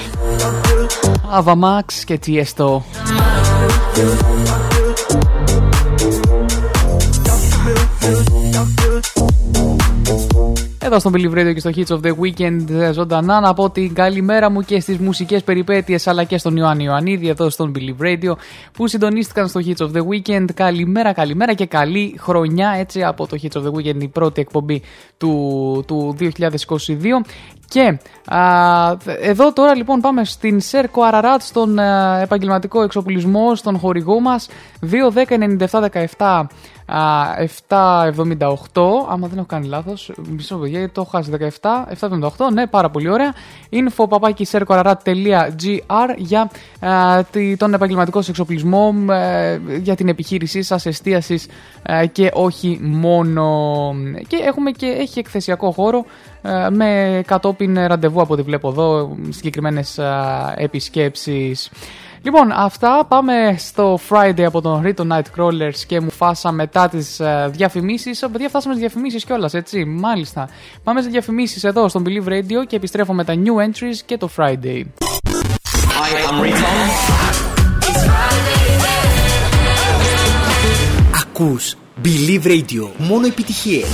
[1.37, 2.81] Ava Max και Tiesto.
[10.97, 13.39] Εδώ στον Believe Radio και στο Hits of the Weekend ε, ζωντανά.
[13.39, 17.49] Να πω την καλημέρα μου και στις μουσικές περιπέτειες αλλά και στον Ιωάννη Ιωαννίδη εδώ
[17.49, 18.35] στον Believe Radio
[18.71, 20.45] που συντονίστηκαν στο Hits of the Weekend.
[20.53, 24.81] Καλημέρα, καλημέρα και καλή χρονιά έτσι από το Hits of the Weekend η πρώτη εκπομπή
[25.17, 26.25] του, του 2022
[27.69, 27.99] και
[28.35, 34.47] α, εδώ τώρα λοιπόν πάμε στην Σέρκο Αραράτ στον α, επαγγελματικό εξοπλισμό στον χορηγό μας.
[36.17, 36.43] 2-10-97-17
[36.87, 41.31] 778, άμα δεν έχω κάνει λάθος, μισό παιδιά, γιατί το έχω χάσει
[41.61, 43.33] 17, 778, ναι, πάρα πολύ ωραία.
[43.71, 46.49] info papakisserkorarat.gr για
[46.79, 51.47] α, τη- τον επαγγελματικό σας εξοπλισμό ε, για την επιχείρησή σας εστίασης
[51.83, 53.93] ε, και όχι μόνο.
[54.27, 56.05] Και έχουμε και έχει εκθεσιακό χώρο
[56.41, 61.69] ε, με κατόπιν ραντεβού από ό,τι βλέπω εδώ, συγκεκριμένες α, επισκέψεις.
[62.27, 63.05] Λοιπόν, αυτά.
[63.07, 68.19] Πάμε στο Friday από τον Rito Nightcrawlers και μου φάσα μετά τις uh, διαφημίσεις.
[68.31, 69.85] Παιδιά, φτάσαμε στις διαφημίσεις κιόλας, έτσι.
[69.85, 70.49] Μάλιστα.
[70.83, 74.29] Πάμε σε διαφημίσεις εδώ στον Believe Radio και επιστρέφω με τα new entries και το
[74.37, 74.83] Friday.
[75.95, 76.67] Hi, I'm Rito.
[81.21, 82.89] Ακούς Believe Radio.
[82.97, 83.87] Μόνο επιτυχίες.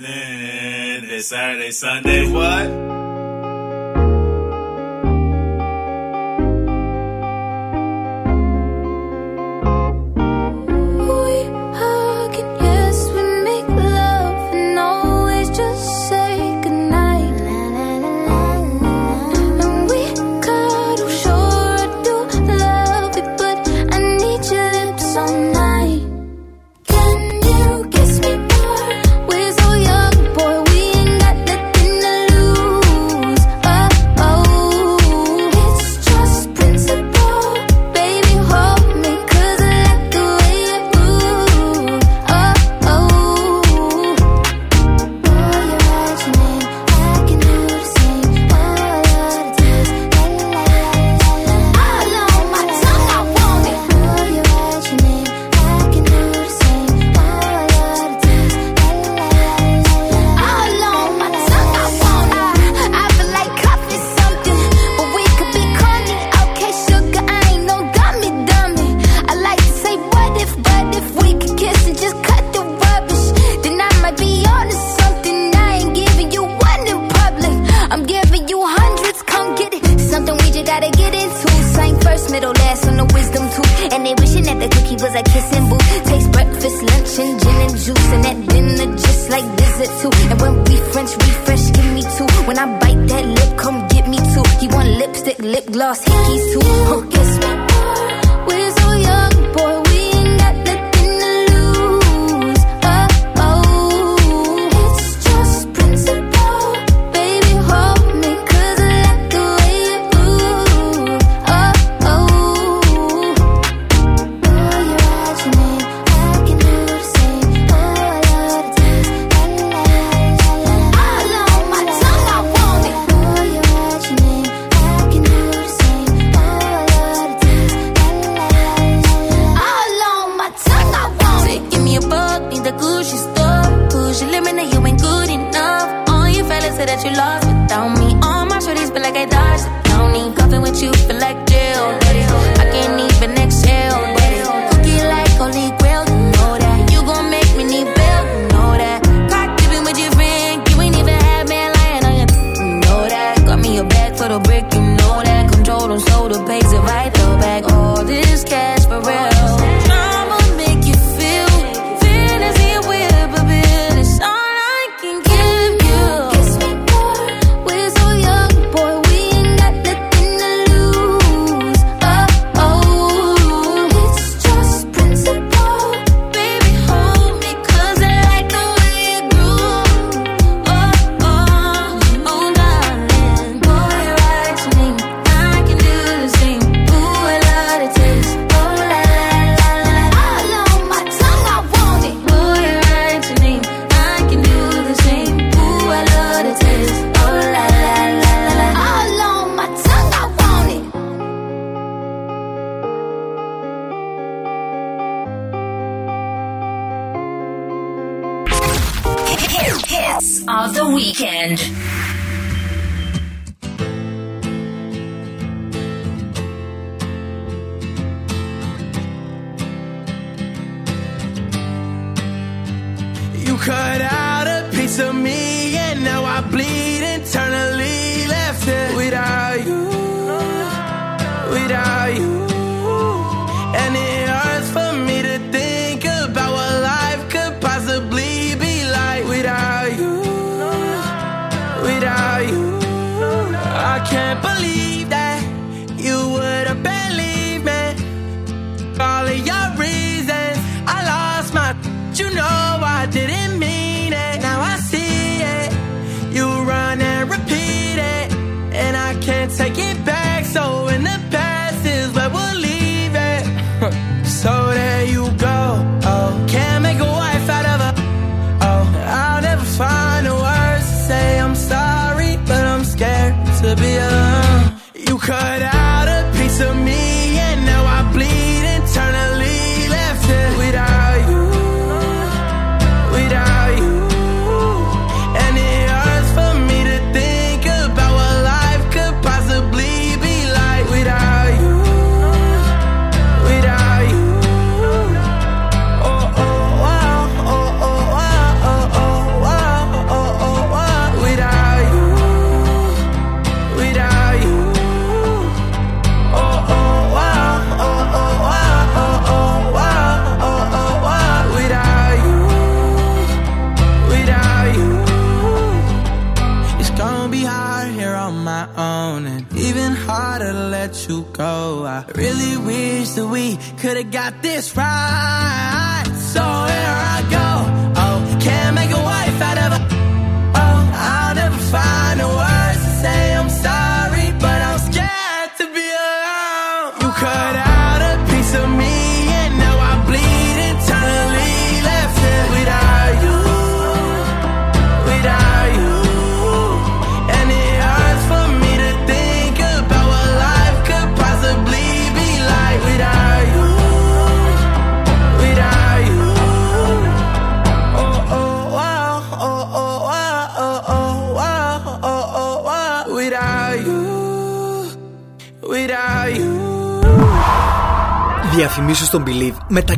[0.00, 2.95] then it's Saturday, Sunday, what?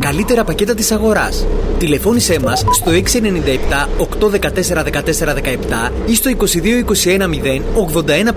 [0.09, 1.47] καλύτερα πακέτα της αγοράς.
[1.78, 8.36] Τηλεφώνησέ μας στο 697 814 1417 ή στο 22 21 0 81 584.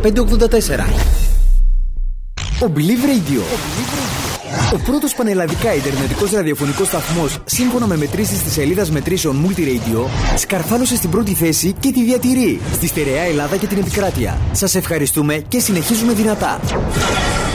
[2.61, 3.41] Ο Believe Radio.
[4.73, 10.06] Ο πρώτος πανελλαδικά Ιντερνετικός ραδιοφωνικός σταθμός σύμφωνα με μετρήσεις της σελίδας μετρήσεων Multiradio
[10.38, 14.38] σκαρφάλωσε στην πρώτη θέση και τη διατηρεί στη στερεά Ελλάδα και την επικράτεια.
[14.52, 16.60] Σας ευχαριστούμε και συνεχίζουμε δυνατά.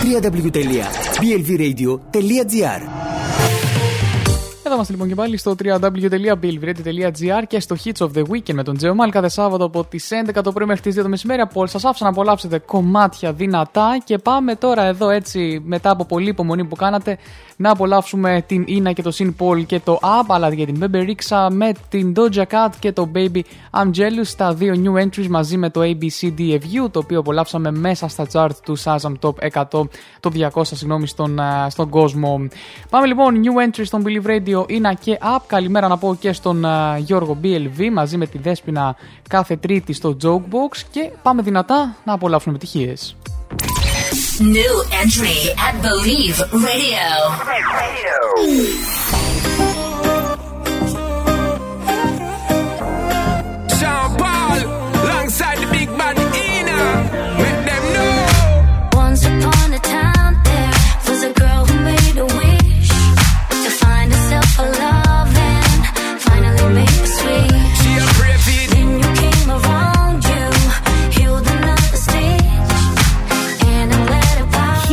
[0.03, 2.96] www.blvradio.gr
[4.77, 9.11] είμαστε λοιπόν και πάλι στο www.billvrede.gr και στο Hits of the Weekend με τον Τζεωμάλ
[9.11, 11.41] κάθε Σάββατο από τις 11 το πρωί μέχρι τις 2 το μεσημέρι.
[11.41, 16.29] Από σας άφησα να απολαύσετε κομμάτια δυνατά και πάμε τώρα εδώ έτσι μετά από πολλή
[16.29, 17.19] υπομονή που κάνατε
[17.57, 20.97] να απολαύσουμε την Ina και το Sin Paul και το Ab αλλά για την Bebe
[20.97, 23.41] Rixa με την Doja Cat και το Baby
[23.71, 28.55] Angelus τα δύο new entries μαζί με το ABCDFU το οποίο απολαύσαμε μέσα στα chart
[28.65, 29.65] του Shazam Top 100
[30.21, 32.49] το 200 συγγνώμη στον, στον κόσμο.
[32.91, 35.47] Πάμε λοιπόν new entries στον Believe Radio Ίνα και Απ.
[35.47, 36.65] Καλημέρα να πω και στον
[36.99, 38.97] Γιώργο BLV μαζί με τη Δέσποινα
[39.29, 43.17] κάθε Τρίτη στο Jokebox και πάμε δυνατά να απολαύσουμε επιτυχίες.
[44.39, 44.75] New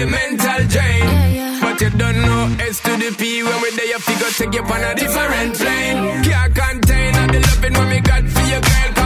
[0.00, 1.60] elemental drain.
[1.60, 4.62] But you don't know S to the P when we're there, you figure take you
[4.62, 6.22] on a different plane.
[6.24, 8.99] Can't contain all the loving when we got for your girl.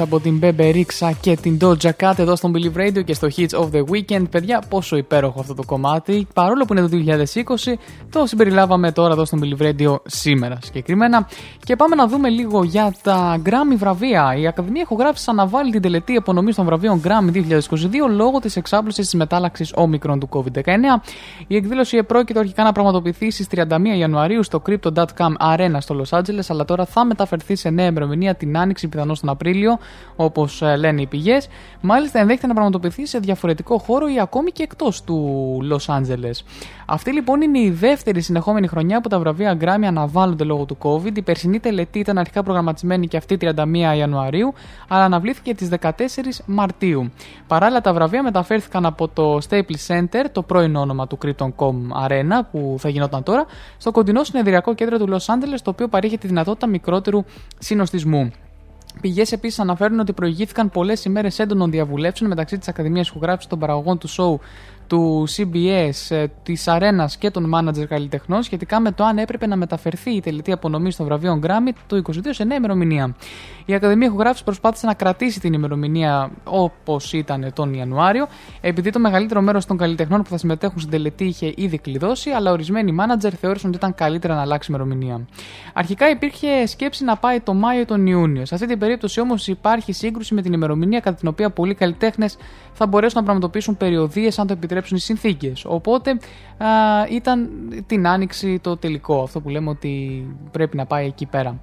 [0.00, 3.48] Από την Bebe Rexha και την Doja Cat εδώ στον Believe Radio και στο Hits
[3.48, 4.30] of the Weekend.
[4.30, 6.26] Παιδιά, πόσο υπέροχο αυτό το κομμάτι.
[6.34, 7.22] Παρόλο που είναι το
[7.56, 7.72] 2020,
[8.18, 11.28] το συμπεριλάβαμε τώρα εδώ στον Believe Radio σήμερα συγκεκριμένα.
[11.64, 14.34] Και πάμε να δούμε λίγο για τα Grammy βραβεία.
[14.36, 17.40] Η Ακαδημία Ηχογράφηση αναβάλει την τελετή απονομή των βραβείων Grammy 2022
[18.10, 20.66] λόγω της εξάπλωσης της μετάλλαξης όμικρον του COVID-19.
[21.46, 23.64] Η εκδήλωση επρόκειτο αρχικά να πραγματοποιηθεί στις 31
[23.98, 28.58] Ιανουαρίου στο Crypto.com Arena στο Los Angeles, αλλά τώρα θα μεταφερθεί σε νέα ημερομηνία την
[28.58, 29.78] Άνοιξη, πιθανώς τον Απρίλιο,
[30.16, 31.48] όπως λένε οι πηγές.
[31.80, 36.44] Μάλιστα, ενδέχεται να πραγματοποιηθεί σε διαφορετικό χώρο ή ακόμη και εκτός του Los Angeles.
[36.86, 41.16] Αυτή λοιπόν είναι η δεύτερη συνεχόμενη χρονιά που τα βραβεία Grammy αναβάλλονται λόγω του COVID.
[41.16, 43.52] Η περσινή τελετή ήταν αρχικά προγραμματισμένη και αυτή 31
[43.96, 44.54] Ιανουαρίου,
[44.88, 45.90] αλλά αναβλήθηκε τις 14
[46.46, 47.10] Μαρτίου.
[47.46, 51.74] Παράλληλα, τα βραβεία μεταφέρθηκαν από το Staples Center, το πρώην όνομα του Crypto.com
[52.06, 53.46] Arena, που θα γινόταν τώρα,
[53.78, 57.24] στο κοντινό συνεδριακό κέντρο του Los Angeles, το οποίο παρέχει τη δυνατότητα μικρότερου
[57.58, 58.32] συνοστισμού.
[59.00, 63.98] Πηγές επίσης αναφέρουν ότι προηγήθηκαν πολλές ημέρες έντονων διαβουλεύσεων μεταξύ της Ακαδημίας Ηχογράφησης των παραγωγών
[63.98, 64.40] του σοου
[64.88, 69.56] του CBS, ε, της Αρένα και των μάνατζερ καλλιτεχνών σχετικά με το αν έπρεπε να
[69.56, 73.14] μεταφερθεί η τελετή απονομή των βραβείων Grammy το 22 σε νέα ημερομηνία.
[73.64, 78.26] Η Ακαδημία Ηχογράφησης προσπάθησε να κρατήσει την ημερομηνία όπως ήταν τον Ιανουάριο,
[78.60, 82.52] επειδή το μεγαλύτερο μέρος των καλλιτεχνών που θα συμμετέχουν στην τελετή είχε ήδη κλειδώσει, αλλά
[82.52, 85.26] ορισμένοι μάνατζερ θεώρησαν ότι ήταν καλύτερα να αλλάξει ημερομηνία.
[85.72, 88.46] Αρχικά υπήρχε σκέψη να πάει το Μάιο ή τον Ιούνιο.
[88.46, 92.36] Σε αυτή την περίπτωση όμως υπάρχει σύγκρουση με την ημερομηνία κατά την οποία πολλοί καλλιτέχνες
[92.72, 95.64] θα μπορέσουν να πραγματοποιήσουν περιοδίες αν το επιτρέψουν οι συνθήκες.
[95.64, 96.66] Οπότε α,
[97.10, 97.48] ήταν
[97.86, 101.60] την άνοιξη το τελικό, αυτό που λέμε ότι πρέπει να πάει εκεί πέρα.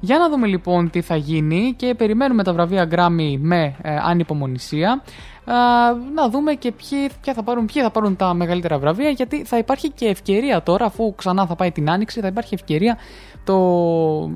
[0.00, 5.02] Για να δούμε λοιπόν τι θα γίνει και περιμένουμε τα βραβεία Grammy με ε, ανυπομονησία.
[5.44, 5.54] Α,
[6.14, 9.58] να δούμε και ποιοι, ποια θα πάρουν, ποιοι θα πάρουν τα μεγαλύτερα βραβεία γιατί θα
[9.58, 12.98] υπάρχει και ευκαιρία τώρα αφού ξανά θα πάει την άνοιξη θα υπάρχει ευκαιρία
[13.44, 13.56] το,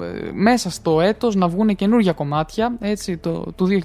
[0.03, 3.69] ε, μέσα στο έτος να βγουν καινούργια κομμάτια έτσι, το, του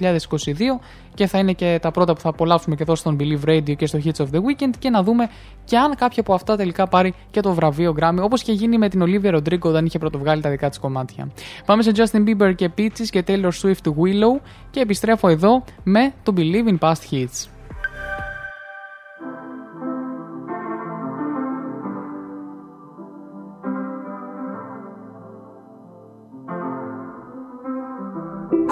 [1.18, 3.86] και θα είναι και τα πρώτα που θα απολαύσουμε και εδώ στον Believe Radio και
[3.86, 5.28] στο Hits of the Weekend και να δούμε
[5.64, 8.88] και αν κάποιο από αυτά τελικά πάρει και το βραβείο Grammy όπως και γίνει με
[8.88, 11.28] την Olivia Rodrigo όταν είχε πρωτοβγάλει τα δικά της κομμάτια.
[11.66, 14.40] Πάμε σε Justin Bieber και Peaches και Taylor Swift Willow
[14.70, 17.57] και επιστρέφω εδώ με το Believe in Past Hits.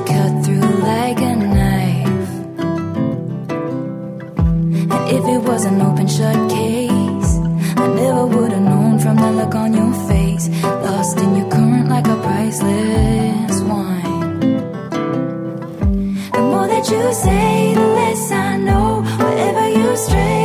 [0.00, 2.30] Cut through like a knife.
[4.94, 7.32] And if it was an open shut case,
[7.76, 10.48] I never would have known from the look on your face.
[10.64, 14.50] Lost in your current like a priceless wine.
[16.34, 19.02] The more that you say, the less I know.
[19.24, 20.35] Wherever you stray,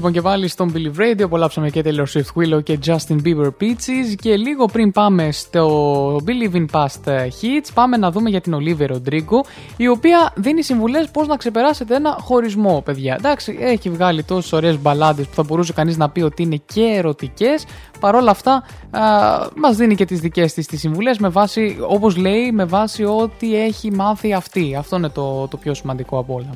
[0.00, 1.22] λοιπόν και πάλι στον Believe Radio.
[1.22, 4.14] Απολαύσαμε και Taylor Swift Willow και Justin Bieber Peaches.
[4.20, 8.86] Και λίγο πριν πάμε στο Believe in Past Hits, πάμε να δούμε για την Olivia
[8.86, 9.46] Rodrigo,
[9.76, 13.16] η οποία δίνει συμβουλές πώς να ξεπεράσετε ένα χωρισμό, παιδιά.
[13.18, 16.82] Εντάξει, έχει βγάλει τόσες ωραίες μπαλάντε που θα μπορούσε κανείς να πει ότι είναι και
[16.82, 17.64] ερωτικές.
[18.00, 18.62] Παρ' όλα αυτά,
[19.54, 23.56] μας δίνει και τις δικές της τις συμβουλές με βάση, όπως λέει, με βάση ό,τι
[23.56, 24.74] έχει μάθει αυτή.
[24.78, 26.50] Αυτό είναι το, το πιο σημαντικό από όλα.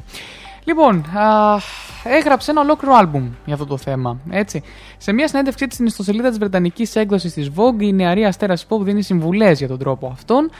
[0.64, 1.60] Λοιπόν, α,
[2.04, 4.18] έγραψε ένα ολόκληρο άλμπουμ για αυτό το θέμα.
[4.30, 4.62] Έτσι.
[4.98, 8.80] Σε μια συνέντευξή της στην ιστοσελίδα της Βρετανικής έκδοσης της Vogue, η νεαρή αστέρα pop
[8.80, 10.50] δίνει συμβουλές για τον τρόπο αυτόν.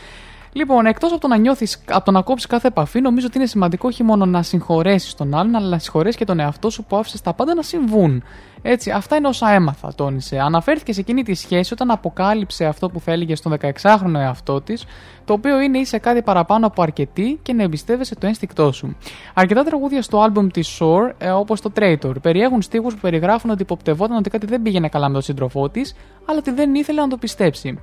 [0.57, 3.47] Λοιπόν, εκτός από το να νιώθεις, από το να κόψεις κάθε επαφή, νομίζω ότι είναι
[3.47, 6.97] σημαντικό όχι μόνο να συγχωρέσεις τον άλλον, αλλά να συγχωρέσεις και τον εαυτό σου που
[6.97, 8.23] άφησες τα πάντα να συμβούν.
[8.63, 10.39] Έτσι, αυτά είναι όσα έμαθα, τόνισε.
[10.39, 14.85] Αναφέρθηκε σε εκείνη τη σχέση όταν αποκάλυψε αυτό που θα έλεγε στον 16χρονο εαυτό της,
[15.25, 18.97] το οποίο είναι είσαι κάτι παραπάνω από αρκετή και να εμπιστεύεσαι το ένστικτό σου.
[19.35, 23.63] Αρκετά τραγούδια στο άλμπουμ της Shore, ε, όπως το Traitor, περιέχουν στίχους που περιγράφουν ότι
[23.63, 25.95] υποπτευόταν ότι κάτι δεν πήγαινε καλά με τον σύντροφό της,
[26.25, 27.79] αλλά ότι δεν ήθελε να το πιστέψει.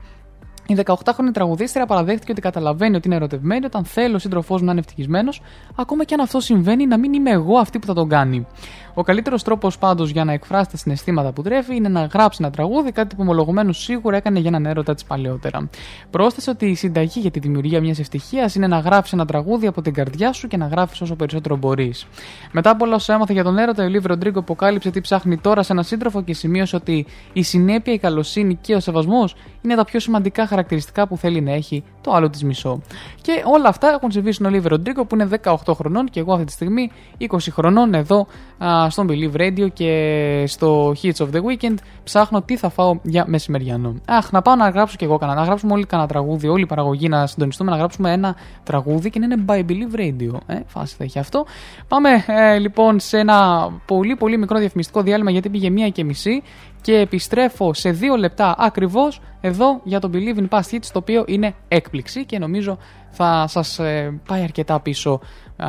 [0.72, 4.72] Η 18χρονη τραγουδίστρια παραδέχτηκε ότι καταλαβαίνει ότι είναι ερωτευμένη όταν θέλει ο σύντροφός μου να
[4.72, 5.42] είναι ευτυχισμένος,
[5.76, 8.48] ακόμα και αν αυτό συμβαίνει, να μην είμαι εγώ αυτή που θα τον κάνει.
[8.94, 12.52] Ο καλύτερος τρόπος πάντως για να εκφράσει τα συναισθήματα που τρέφει είναι να γράψει ένα
[12.52, 15.70] τραγούδι, κάτι που ομολογουμένως σίγουρα έκανε για έναν έρωτα της παλαιότερα.
[16.10, 19.82] Πρόσθεσε ότι η συνταγή για τη δημιουργία μιας ευτυχίας είναι να γράψει ένα τραγούδι από
[19.82, 22.08] την καρδιά σου και να γράφεις όσο περισσότερο μπορείς.
[22.52, 25.64] Μετά από όλα όσα έμαθε για τον έρωτα, ο Λίβ Ροντρίγκο αποκάλυψε τι ψάχνει τώρα
[25.64, 29.86] σε έναν σύντροφο και σημείωσε ότι η συνέπεια, η καλοσύνη και ο σεβασμός είναι τα
[29.86, 32.82] πιο σημαντικά χαρακτηριστικά που θέλει να έχει το άλλο της μισό.
[33.22, 36.46] Και όλα αυτά έχουν συμβεί στον Ολίβερ Ροντρίγκο που είναι 18 χρονών και εγώ αυτή
[36.46, 38.28] τη στιγμή 20 χρονών εδώ
[38.66, 43.26] α, στον Believe Radio και στο Hits of the Weekend ψάχνω τι θα φάω για
[43.28, 43.96] μεσημεριανό.
[44.08, 45.40] Αχ, να πάω να γράψω και εγώ κανένα.
[45.40, 49.20] Να γράψουμε όλοι κανένα τραγούδι, όλη η παραγωγή να συντονιστούμε να γράψουμε ένα τραγούδι και
[49.20, 50.40] να είναι by Believe Radio.
[50.46, 51.46] Ε, φάση θα έχει αυτό.
[51.88, 56.44] Πάμε ε, λοιπόν σε ένα πολύ πολύ μικρό διαφημιστικό διάλειμμα γιατί πήγε μία και μισή
[56.82, 61.24] και επιστρέφω σε δύο λεπτά ακριβώς εδώ για το Believe in Past Hits το οποίο
[61.28, 62.78] είναι έκπληξη και νομίζω
[63.12, 65.20] θα σας ε, πάει αρκετά πίσω
[65.58, 65.68] α,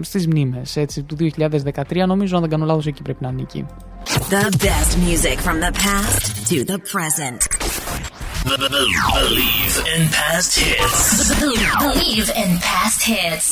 [0.00, 3.66] στις μνήμες έτσι, του 2013 νομίζω αν δεν κάνω λάθος εκεί πρέπει να ανήκει.
[4.30, 7.40] The best music from the past to the present.
[8.46, 10.98] Believe in past hits.
[11.40, 13.46] Believe in past hits.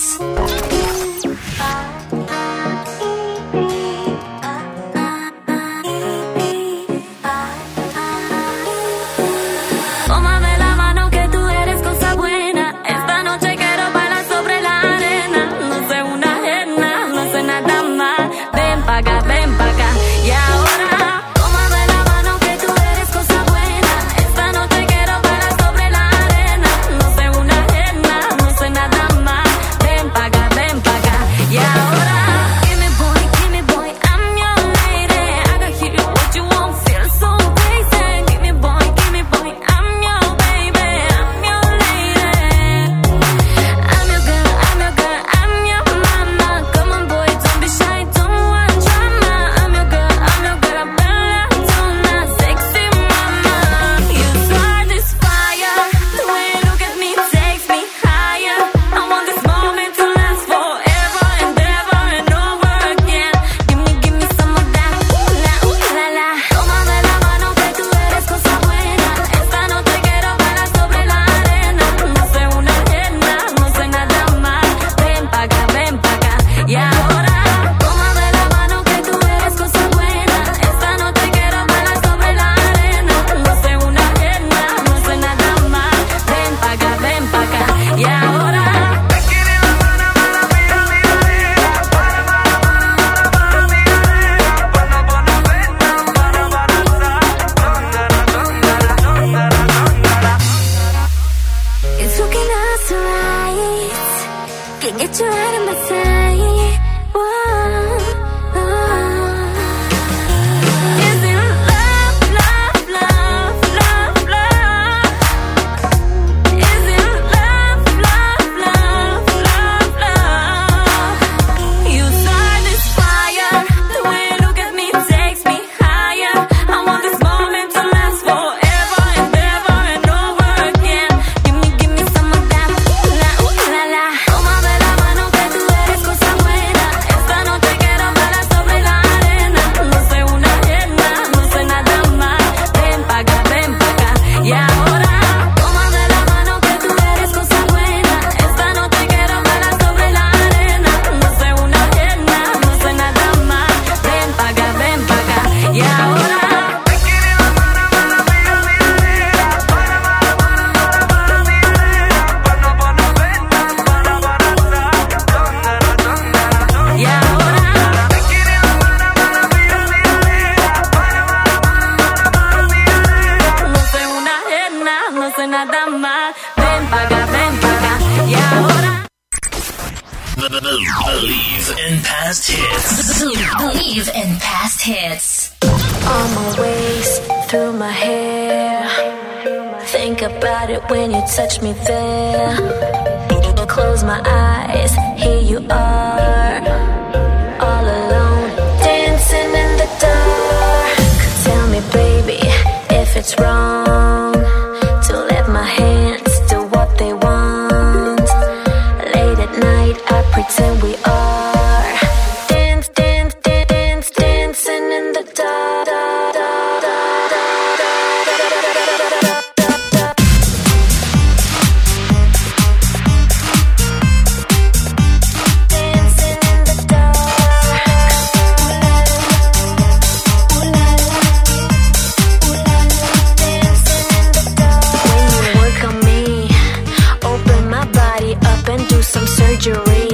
[239.65, 240.09] Surgery.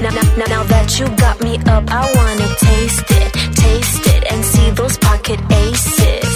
[0.00, 4.44] Now, now, now, that you got me up, I wanna taste it, taste it, and
[4.44, 6.32] see those pocket aces.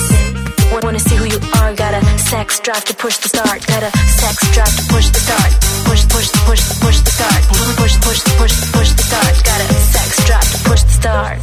[0.82, 1.74] Wanna see who you are?
[1.74, 3.66] Got a sex drive to push the start.
[3.66, 3.90] Got a
[4.20, 5.52] sex drive to push the start.
[5.88, 7.42] Push, push, push, push the start.
[7.80, 9.34] Push, push, push, push, the start.
[9.44, 11.38] Got a sex drive to push the start.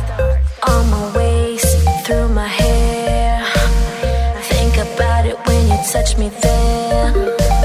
[0.69, 3.43] On my waist, through my hair.
[4.39, 7.64] I think about it when you touch me there.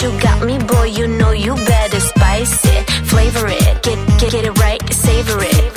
[0.00, 4.44] You got me, boy, you know you better spice it, flavor it, get get get
[4.44, 5.76] it right, savor it.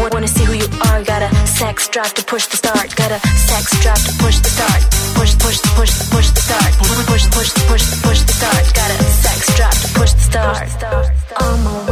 [0.00, 1.02] Wa- Wanna see who you are?
[1.04, 2.96] Got a sex drive to push the start.
[2.96, 3.20] Got a
[3.50, 4.82] sex drive to push the start.
[5.14, 6.72] Push push push push the start.
[6.78, 8.74] Push push push push push the start.
[8.74, 10.68] Got a sex drive to push the start.
[11.42, 11.87] On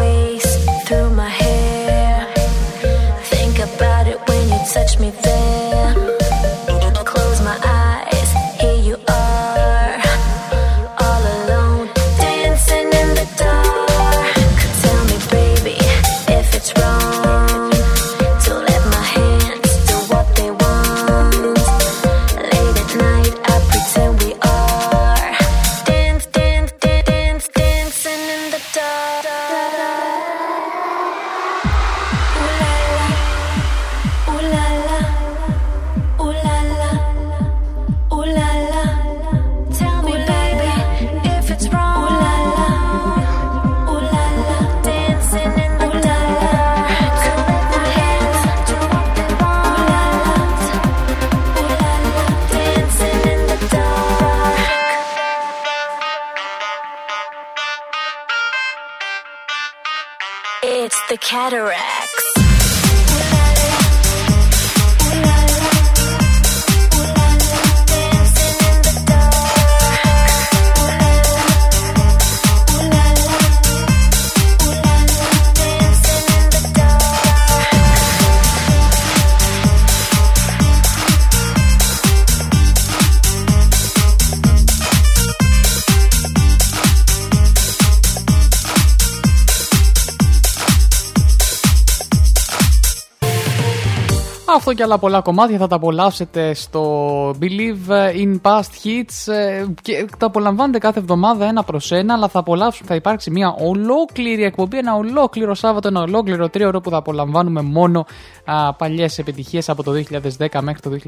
[94.68, 97.90] Αυτό και άλλα πολλά κομμάτια θα τα απολαύσετε στο Believe
[98.22, 102.86] in Past Hits ε, και τα απολαμβάνετε κάθε εβδομάδα ένα προς ένα αλλά θα, απολαύσουν,
[102.86, 108.06] θα υπάρξει μια ολόκληρη εκπομπή, ένα ολόκληρο Σάββατο, ένα ολόκληρο τρίωρο που θα απολαμβάνουμε μόνο
[108.44, 109.92] α, παλιές επιτυχίες από το
[110.38, 110.98] 2010 μέχρι το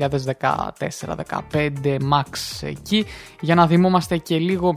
[0.41, 3.07] 2014-2015 max εκεί.
[3.41, 4.75] Για να θυμόμαστε και λίγο α,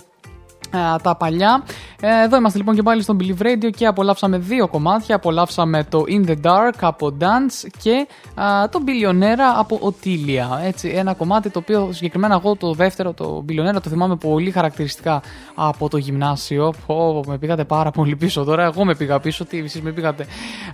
[1.02, 1.64] τα παλιά.
[2.02, 5.15] Ε, εδώ είμαστε λοιπόν και πάλι στον Believe Radio και απολαύσαμε δύο κομμάτια.
[5.15, 8.07] Απολαύσαμε το In the Dark από Dance και
[8.41, 10.65] α, το Billionaire από Otilia.
[10.65, 15.22] Έτσι, ένα κομμάτι το οποίο συγκεκριμένα εγώ το δεύτερο, το Billionaire, το θυμάμαι πολύ χαρακτηριστικά
[15.56, 16.73] από το γυμνάσιο.
[16.85, 18.64] Πω, με πήγατε πάρα πολύ πίσω τώρα.
[18.64, 20.26] Εγώ με πήγα πίσω, τι εσείς με πήγατε.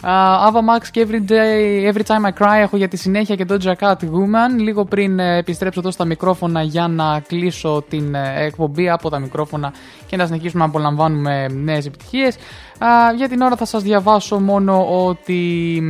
[0.02, 3.46] Uh, Ava Max και Every, day, every Time I Cry έχω για τη συνέχεια και
[3.50, 4.60] Doja Cat Woman.
[4.60, 9.20] Λίγο πριν ε, επιστρέψω εδώ στα μικρόφωνα για να κλείσω την ε, εκπομπή από τα
[9.20, 9.74] μικρόφωνα
[10.06, 12.36] και να συνεχίσουμε να απολαμβάνουμε νέες επιτυχίες.
[12.78, 15.82] Α, για την ώρα θα σας διαβάσω μόνο ότι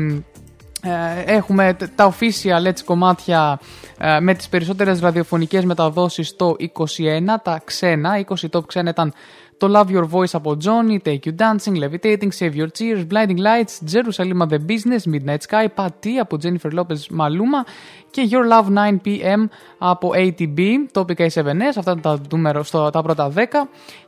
[0.81, 3.59] ε, έχουμε τ- τα official έτσι, κομμάτια
[3.97, 6.81] ε, με τις περισσότερες ραδιοφωνικές μεταδόσεις το 21,
[7.43, 9.13] τα ξένα, 20 top ξένα ήταν
[9.57, 13.91] Το Love Your Voice από Johnny, Take You Dancing, Levitating, Save Your Tears, Blinding Lights,
[13.91, 17.65] Jerusalem The Business, Midnight Sky, Patty από Jennifer Lopez Maluma
[18.11, 19.47] και Your Love 9pm
[19.77, 20.59] από ATB,
[20.93, 23.43] Topic A7S, αυτά είναι τα, νούμερο, στο, τα πρώτα 10.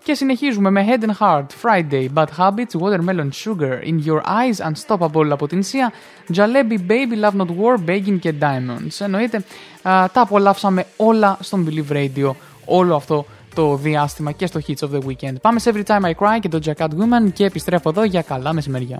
[0.03, 5.27] Και συνεχίζουμε με Head and Heart, Friday, Bad Habits, Watermelon Sugar, In Your Eyes, Unstoppable
[5.29, 5.91] από την Sia,
[6.35, 8.97] Jalebi Baby, Love Not War, Begging και Diamonds.
[8.99, 9.37] Εννοείται,
[9.81, 12.31] α, τα απολαύσαμε όλα στον Believe Radio
[12.65, 13.25] όλο αυτό
[13.59, 15.35] το διάστημα και στο Hits of the Weekend.
[15.41, 18.53] Πάμε σε Every Time I Cry και το Jacket Woman και επιστρέφω εδώ για καλά
[18.53, 18.99] μεσημεριά.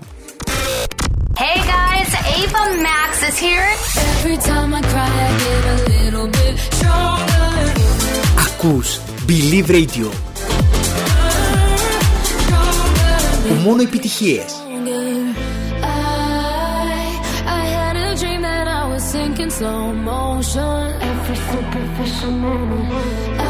[1.42, 3.70] Hey guys, Ava Max is here.
[4.12, 7.46] Every time I cry, I get a little bit stronger.
[8.46, 10.08] Ακούς Believe Radio.
[13.48, 14.44] Που μόνο επιτυχίες.
[15.82, 17.06] I,
[17.60, 20.80] I had a dream that I was sinking slow motion.
[21.10, 23.49] Every superficial moment.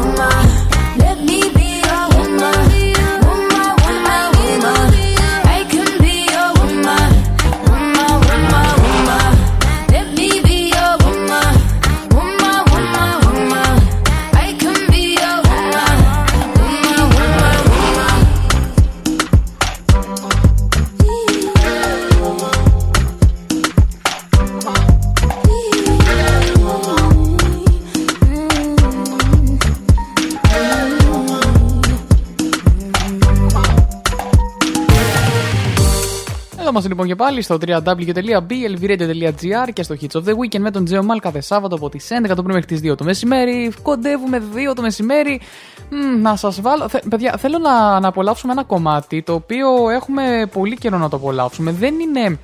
[0.00, 0.46] Woman,
[0.96, 2.79] let me be your woman.
[36.70, 40.84] Εδώ είμαστε λοιπόν και πάλι στο www.blvradio.gr και στο Hits of the Weekend με τον
[40.84, 43.72] Τζέο Μάλ κάθε Σάββατο από τις 11 το πρωί μέχρι τις 2 το μεσημέρι.
[43.82, 45.40] Κοντεύουμε 2 το μεσημέρι.
[45.90, 46.88] Μμ, να σας βάλω.
[46.88, 51.16] Θε, παιδιά, θέλω να, να απολαύσουμε ένα κομμάτι το οποίο έχουμε πολύ καιρό να το
[51.16, 51.72] απολαύσουμε.
[51.72, 52.38] Δεν είναι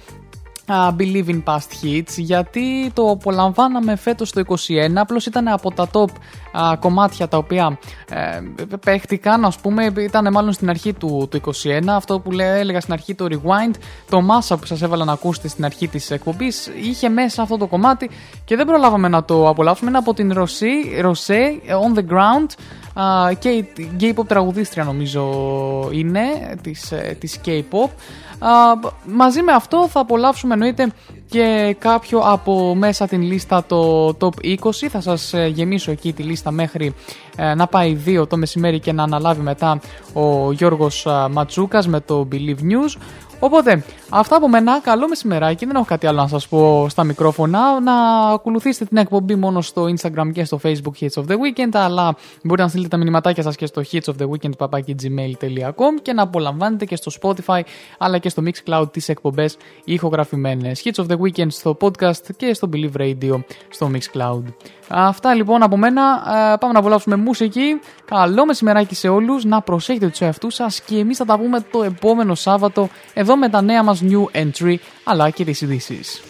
[0.66, 4.54] α, Believe in Past Hits γιατί το απολαμβάναμε φέτος το 21
[4.94, 6.10] απλώς ήταν από τα top
[6.52, 7.78] α, κομμάτια τα οποία
[8.08, 8.40] ε,
[8.84, 12.92] παίχτηκαν ας πούμε ήταν μάλλον στην αρχή του, του 21 αυτό που λέ, έλεγα στην
[12.92, 13.74] αρχή το Rewind.
[14.10, 17.66] Το Massa που σας έβαλα να ακούσετε στην αρχή της εκπομπής είχε μέσα αυτό το
[17.66, 18.10] κομμάτι
[18.44, 19.88] και δεν προλάβαμε να το απολαύσουμε.
[19.88, 21.40] Είναι από την Rosé, Rosé
[21.84, 22.46] On The Ground.
[23.02, 23.68] Α, και η
[24.00, 25.24] gay pop τραγουδίστρια νομίζω
[25.92, 26.22] είναι
[26.62, 27.84] της, ε, της K-pop.
[27.84, 28.25] Α,
[29.06, 30.92] μαζί με αυτό θα απολαύσουμε εννοείται
[31.28, 36.22] και κάποιο από μέσα την λίστα το top 20 θα σας ε, γεμίσω εκεί τη
[36.22, 36.94] λίστα μέχρι
[37.36, 39.80] ε, να πάει 2 το μεσημέρι και να αναλάβει μετά
[40.12, 43.00] ο Γιώργος α, Ματσούκας με το Believe News
[43.40, 44.80] Οπότε, αυτά από μένα.
[44.80, 45.66] Καλό μεσημεράκι.
[45.66, 47.80] Δεν έχω κάτι άλλο να σας πω στα μικρόφωνα.
[47.80, 47.92] Να
[48.28, 51.70] ακολουθήσετε την εκπομπή μόνο στο Instagram και στο Facebook Hits of the Weekend.
[51.72, 56.12] Αλλά μπορείτε να στείλετε τα μηνυματάκια σας και στο hits of the weekend papakigmail.com και
[56.12, 57.60] να απολαμβάνετε και στο Spotify
[57.98, 60.82] αλλά και στο Mixcloud τις εκπομπές ηχογραφημένες.
[60.84, 64.42] Hits of the Weekend στο podcast και στο Believe Radio στο Mixcloud.
[64.88, 66.02] Αυτά λοιπόν από μένα.
[66.52, 67.80] Ε, πάμε να απολαύσουμε μουσική.
[68.04, 69.44] Καλό μεσημεράκι σε όλους.
[69.44, 73.48] Να προσέχετε τους εαυτούς σας και εμείς θα τα πούμε το επόμενο Σάββατο εδώ με
[73.48, 74.74] τα νέα μας new entry
[75.04, 76.20] αλλά και τις ειδήσεις.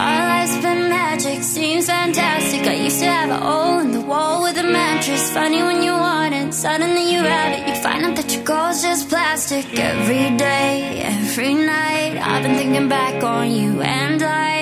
[0.00, 2.60] My life's been magic, seems fantastic.
[2.72, 5.24] I used to have a hole in the wall with a mattress.
[5.38, 7.62] Funny when you want it, suddenly you have it.
[7.68, 9.64] You find out that your goal's just plastic.
[9.92, 10.72] Every day,
[11.16, 13.70] every night, I've been thinking back on you
[14.02, 14.57] and I.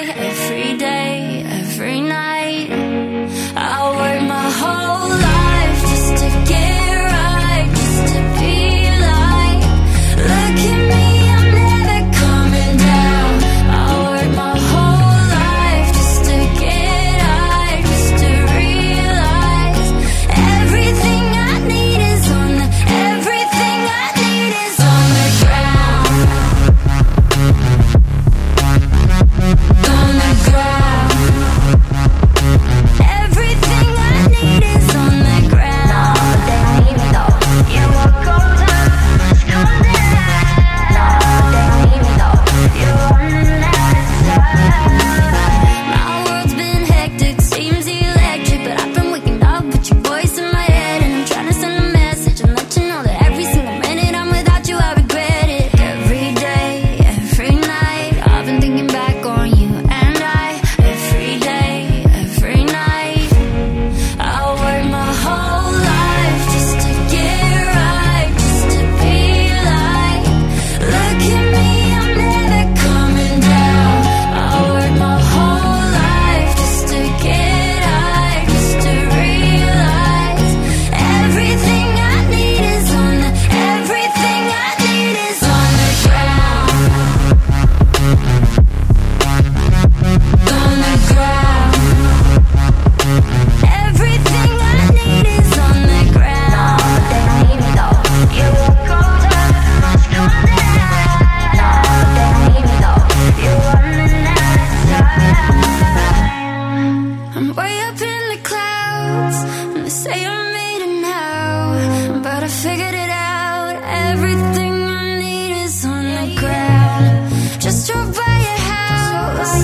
[110.06, 113.74] say I made it now, but I figured it out.
[114.10, 117.60] Everything I need is on the ground.
[117.60, 119.54] Just drove by your house,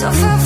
[0.00, 0.37] so far.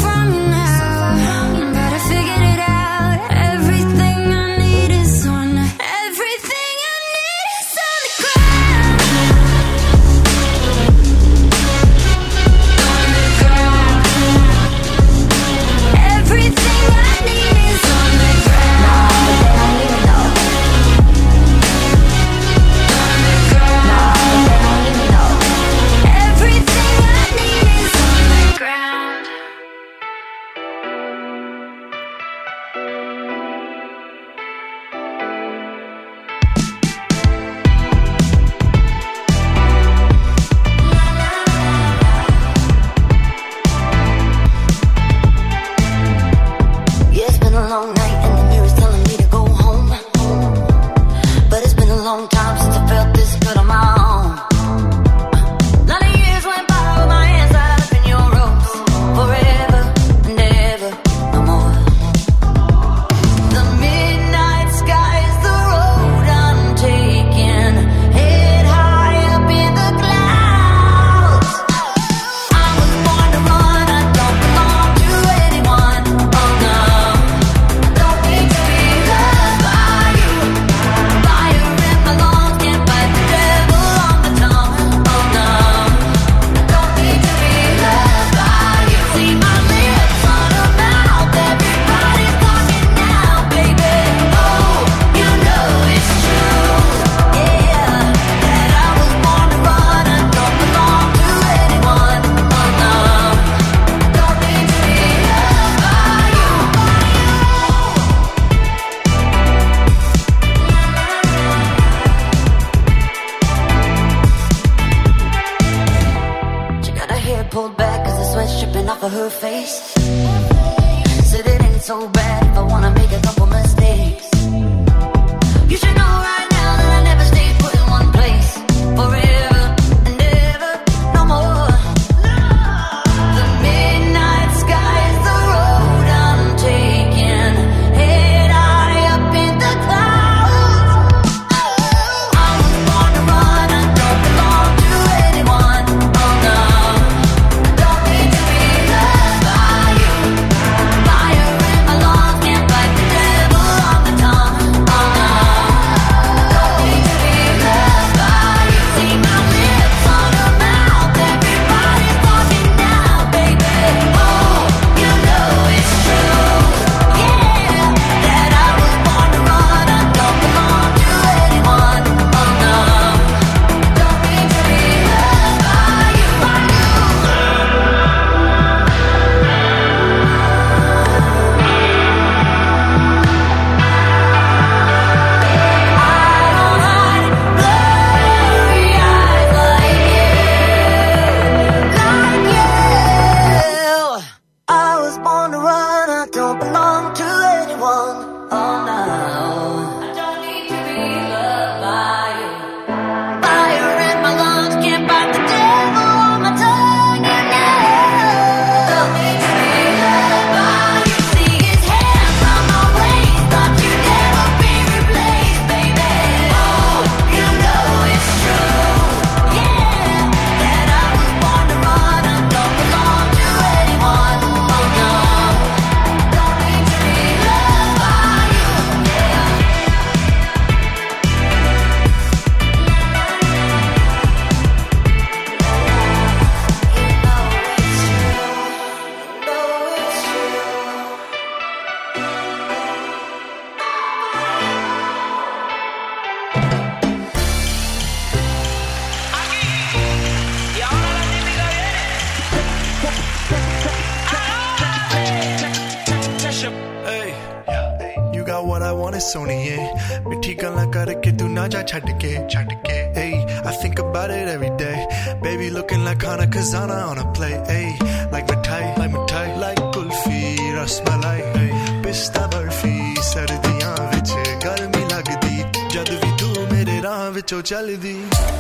[267.15, 272.03] wanna play, ayy Like mithai, like mithai, like kulfi, rasmalai ayy eh?
[272.03, 272.95] pista barfi,
[273.31, 274.33] sardiyan vich
[274.65, 275.57] garmi lagdi
[275.93, 278.17] Jad vi tu mere raah vichon chaldi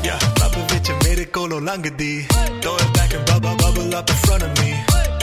[0.07, 2.13] Yeah, club vich mere kolon langdi
[2.63, 4.71] Throw it back and bubble, bubble up in front of me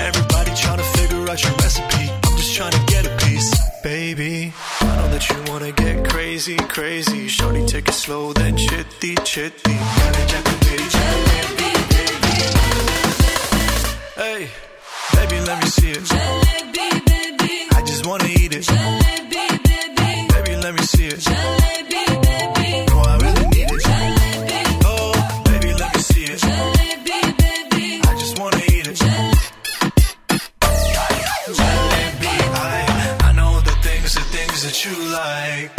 [0.08, 2.06] Everybody tryna figure out your recipe.
[2.26, 3.52] I'm just tryna get a piece,
[3.84, 7.28] baby I know that you wanna get crazy, crazy.
[7.28, 9.76] Shorty, take it slow, then chitty, chitty.
[9.76, 11.00] Baby, baby, baby.
[14.20, 14.50] Hey,
[15.14, 16.04] baby, let me see it.
[17.72, 18.68] I just wanna eat it.
[20.34, 21.24] Baby, let me see it.
[21.26, 23.82] Oh, I really need it.
[24.84, 25.14] Oh,
[25.46, 26.44] baby, let me see it.
[26.44, 28.98] I just wanna eat it.
[31.56, 35.79] Jalebi, I, I know the things, the things that you like.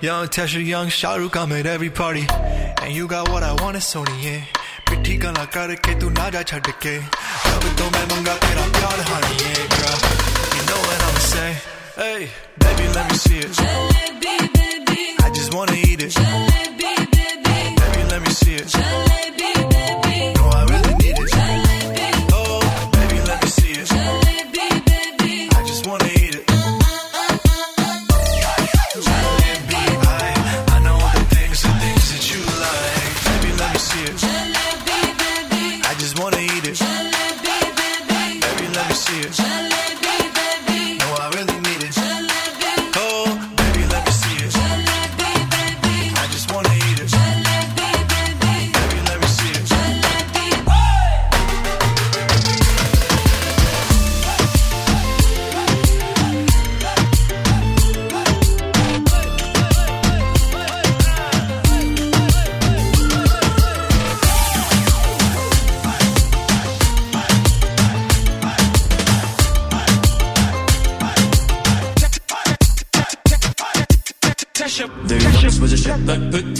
[0.00, 2.26] Young Tesha, young Shahrukh, I'm at every party.
[2.82, 4.44] And you got what I want, it's Sony, yeah.
[4.90, 9.34] मिठी गला करके तू ना जा छड़ के अब तो मैं मंगा तेरा प्यार honey,
[9.42, 9.98] yeah, girl.
[10.56, 11.50] You know what I'ma say?
[11.96, 12.20] Hey,
[12.62, 13.50] baby, let me see it.
[15.24, 16.14] I just wanna eat it.
[17.82, 18.68] Baby, let me see it.
[18.78, 19.59] No,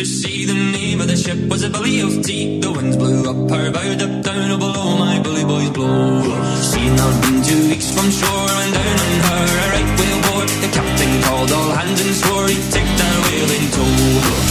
[0.01, 2.59] to see the name of the ship was a bully of tea.
[2.59, 6.23] The winds blew up her bow, up down, oh below my bully boys blow.
[6.71, 10.47] Seen out been two weeks from shore, and down on her a right whale bore.
[10.63, 14.50] The captain called all hands and swore he'd take that whale in tow.